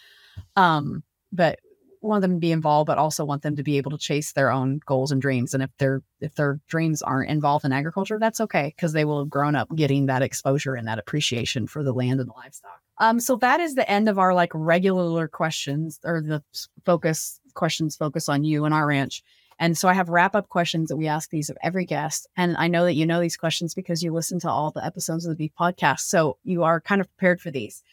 [0.56, 1.60] um, but
[2.02, 4.52] want them to be involved, but also want them to be able to chase their
[4.52, 5.54] own goals and dreams.
[5.54, 9.20] And if their if their dreams aren't involved in agriculture, that's okay because they will
[9.20, 12.82] have grown up getting that exposure and that appreciation for the land and the livestock.
[12.98, 16.44] Um, so that is the end of our like regular questions or the
[16.86, 19.24] focus questions focus on you and our ranch.
[19.62, 22.28] And so I have wrap up questions that we ask these of every guest.
[22.36, 25.24] And I know that you know these questions because you listen to all the episodes
[25.24, 26.00] of the Beef podcast.
[26.00, 27.84] So you are kind of prepared for these.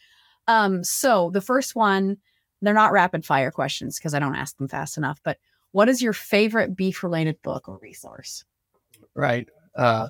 [0.47, 2.17] Um, so the first one,
[2.63, 5.37] they're not rapid fire questions because I don't ask them fast enough, but
[5.71, 8.45] what is your favorite beef related book or resource?
[9.13, 9.47] Right.
[9.75, 10.07] Uh,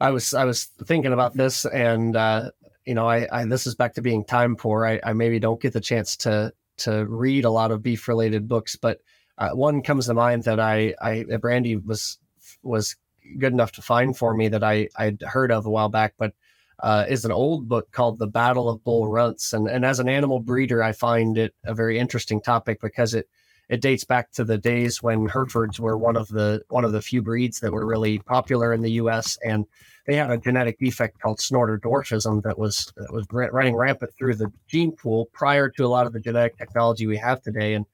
[0.00, 2.50] I was I was thinking about this, and uh,
[2.84, 4.86] you know, I, I, this is back to being time poor.
[4.86, 8.46] I, I maybe don't get the chance to to read a lot of beef related
[8.46, 9.00] books, but
[9.38, 12.18] uh, one comes to mind that I, I Brandi was
[12.62, 12.96] was
[13.38, 16.32] good enough to find for me that I I'd heard of a while back, but
[16.80, 20.08] uh, is an old book called The Battle of Bull Runts, and and as an
[20.08, 23.28] animal breeder, I find it a very interesting topic because it
[23.68, 27.02] it dates back to the days when Herefords were one of the one of the
[27.02, 29.38] few breeds that were really popular in the U.S.
[29.44, 29.66] and
[30.06, 34.36] they had a genetic defect called snorter dwarfism that was that was running rampant through
[34.36, 37.86] the gene pool prior to a lot of the genetic technology we have today, and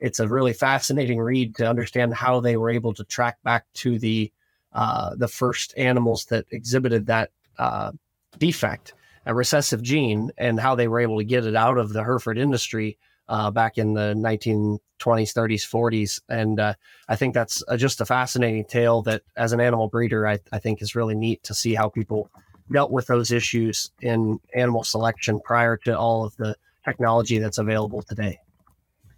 [0.00, 3.98] it's a really fascinating read to understand how they were able to track back to
[3.98, 4.32] the
[4.72, 7.92] uh, the first animals that exhibited that uh,
[8.38, 8.92] defect,
[9.24, 12.36] a recessive gene, and how they were able to get it out of the Hereford
[12.36, 16.20] industry uh, back in the 1920s, 30s, 40s.
[16.28, 16.74] And uh,
[17.08, 20.82] I think that's just a fascinating tale that, as an animal breeder, I, I think
[20.82, 22.30] is really neat to see how people
[22.70, 28.02] dealt with those issues in animal selection prior to all of the technology that's available
[28.02, 28.38] today.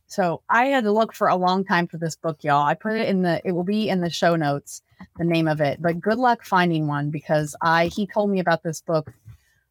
[0.08, 2.66] So I had to look for a long time for this book, y'all.
[2.66, 4.82] I put it in the it will be in the show notes,
[5.18, 5.80] the name of it.
[5.82, 9.12] But good luck finding one because I he told me about this book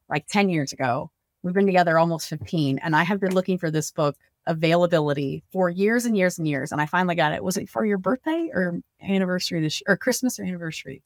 [0.09, 1.09] like 10 years ago.
[1.41, 4.15] We've been together almost 15 and I have been looking for this book
[4.45, 7.43] availability for years and years and years and I finally got it.
[7.43, 11.01] Was it for your birthday or anniversary this or Christmas or anniversary?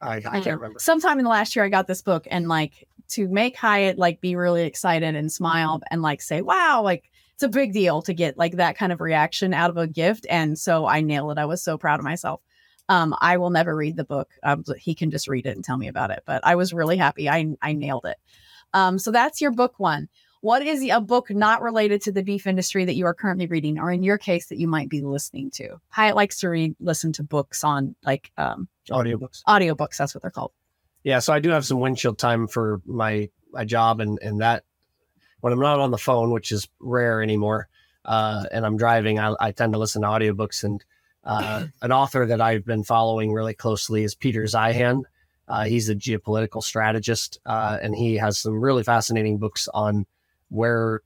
[0.00, 0.78] I, I can't uh, remember.
[0.78, 4.20] Sometime in the last year I got this book and like to make Hyatt like
[4.20, 8.14] be really excited and smile and like say, "Wow, like it's a big deal to
[8.14, 10.26] get like that kind of reaction out of a gift.
[10.30, 11.38] And so I nailed it.
[11.38, 12.40] I was so proud of myself.
[12.88, 14.30] Um, I will never read the book.
[14.42, 16.22] Um, he can just read it and tell me about it.
[16.26, 17.28] But I was really happy.
[17.28, 18.18] I I nailed it.
[18.72, 20.08] Um, so that's your book one.
[20.42, 23.78] What is a book not related to the beef industry that you are currently reading,
[23.78, 25.78] or in your case, that you might be listening to?
[25.88, 29.42] Hyatt likes to read, listen to books on like um, audiobooks.
[29.48, 30.52] Audiobooks, that's what they're called.
[31.02, 34.64] Yeah, so I do have some windshield time for my my job, and and that
[35.44, 37.68] when I'm not on the phone, which is rare anymore,
[38.06, 40.64] uh, and I'm driving, I, I, tend to listen to audiobooks.
[40.64, 40.82] And
[41.22, 45.02] uh, an author that I've been following really closely is Peter Zeihan.
[45.46, 50.06] Uh, he's a geopolitical strategist, uh, and he has some really fascinating books on
[50.48, 51.02] where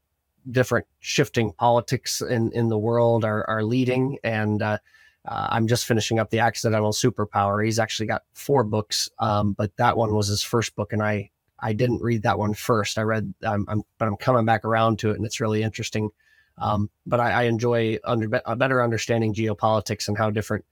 [0.49, 4.19] different shifting politics in, in the world are, are leading.
[4.23, 4.79] And uh,
[5.25, 7.65] uh, I'm just finishing up The Accidental Superpower.
[7.65, 11.31] He's actually got four books, um, but that one was his first book, and I
[11.61, 12.99] I didn't read that one first.
[12.99, 16.11] I read, I'm, I'm but I'm coming back around to it, and it's really interesting.
[16.57, 20.65] Um, but I, I enjoy under, a better understanding geopolitics and how different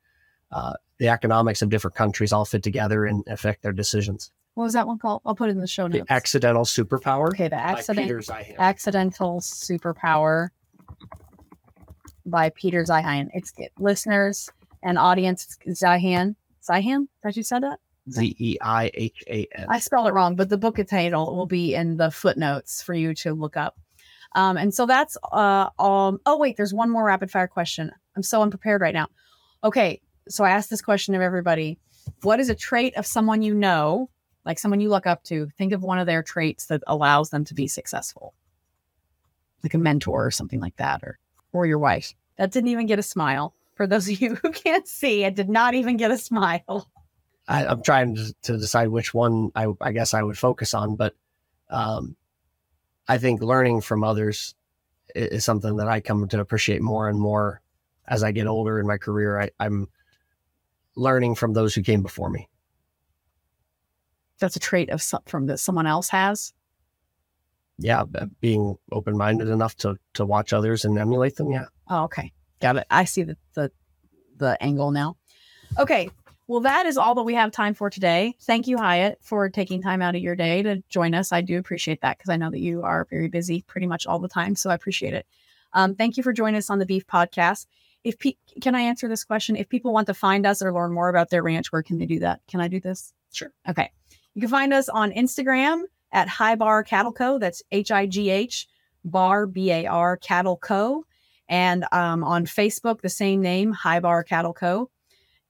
[0.51, 4.31] uh, the economics of different countries all fit together and affect their decisions.
[4.55, 5.23] What was that one called?
[5.27, 6.11] I'll put it in the show The notes.
[6.11, 10.49] Accidental Superpower okay, the accident accidental superpower
[12.25, 13.29] by Peter Zeihan.
[13.35, 14.51] It's listeners
[14.83, 16.37] and audience Zeihan.
[16.63, 17.09] Zeihan?
[17.23, 17.81] That you said that?
[18.11, 19.67] Z E I H A N.
[19.69, 23.15] I spelled it wrong, but the book title will be in the footnotes for you
[23.15, 23.79] to look up.
[24.35, 27.91] Um, and so that's uh um oh wait, there's one more rapid fire question.
[28.17, 29.09] I'm so unprepared right now.
[29.65, 31.79] Okay, so I asked this question of everybody.
[32.23, 34.11] What is a trait of someone you know,
[34.45, 35.49] like someone you look up to?
[35.59, 38.35] Think of one of their traits that allows them to be successful.
[39.65, 41.19] Like a mentor or something like that, or
[41.53, 42.15] or your wife.
[42.37, 43.55] That didn't even get a smile.
[43.75, 46.91] For those of you who can't see, it did not even get a smile.
[47.49, 50.97] I, I'm trying to, to decide which one I, I guess I would focus on,
[50.97, 51.15] but
[51.71, 52.17] um,
[53.09, 54.55] I think learning from others
[55.15, 57.61] i- is, something that I come to appreciate more and more
[58.09, 59.41] as I get older in my career.
[59.41, 59.89] I, I'm
[60.97, 62.49] learning from those who came before me.
[64.39, 66.53] That's a trait of some, from that someone else has.
[67.79, 68.05] Yeah,
[68.41, 71.51] being open minded enough to to watch others and emulate them.
[71.51, 71.67] Yeah.
[71.89, 72.33] Oh, okay.
[72.61, 72.87] Got it.
[72.91, 73.71] I see the, the
[74.39, 75.17] the angle now.
[75.79, 76.11] Okay.
[76.49, 78.37] Well, that is all that we have time for today.
[78.43, 81.33] Thank you, Hyatt, for taking time out of your day to join us.
[81.33, 84.21] I do appreciate that because I know that you are very busy pretty much all
[84.21, 84.55] the time.
[84.55, 85.27] So I appreciate it.
[85.73, 87.67] Um, thank you for joining us on the Beef Podcast.
[88.05, 89.57] If pe- can I answer this question?
[89.57, 92.07] If people want to find us or learn more about their ranch, where can they
[92.07, 92.41] do that?
[92.47, 93.13] Can I do this?
[93.33, 93.53] Sure.
[93.69, 93.91] Okay.
[94.35, 95.83] You can find us on Instagram
[96.13, 97.39] at High Bar Cattle Co.
[97.39, 98.69] That's H I G H
[99.05, 101.05] Bar B A R Cattle Co.
[101.49, 104.91] And um, on Facebook, the same name, High Bar Cattle Co.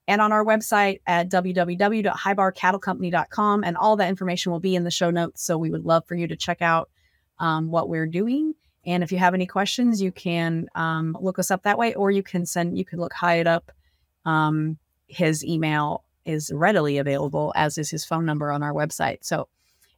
[0.07, 3.63] And on our website at www.highbarcattlecompany.com.
[3.63, 5.43] And all that information will be in the show notes.
[5.43, 6.89] So we would love for you to check out
[7.39, 8.55] um, what we're doing.
[8.85, 12.09] And if you have any questions, you can um, look us up that way, or
[12.09, 13.71] you can send, you can look Hyatt up.
[14.23, 14.77] Um,
[15.07, 19.19] his email is readily available, as is his phone number on our website.
[19.21, 19.49] So,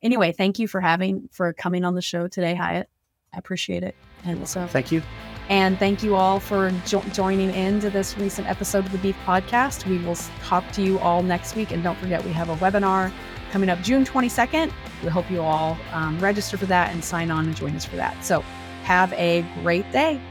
[0.01, 2.89] anyway, thank you for having for coming on the show today, Hyatt.
[3.33, 3.95] I appreciate it.
[4.25, 5.01] And so, Thank you.
[5.49, 9.17] And thank you all for jo- joining in to this recent episode of the Beef
[9.25, 9.85] Podcast.
[9.87, 11.71] We will talk to you all next week.
[11.71, 13.11] And don't forget, we have a webinar
[13.51, 14.71] coming up June 22nd.
[15.03, 17.95] We hope you all um, register for that and sign on and join us for
[17.95, 18.23] that.
[18.23, 18.41] So,
[18.83, 20.21] have a great day.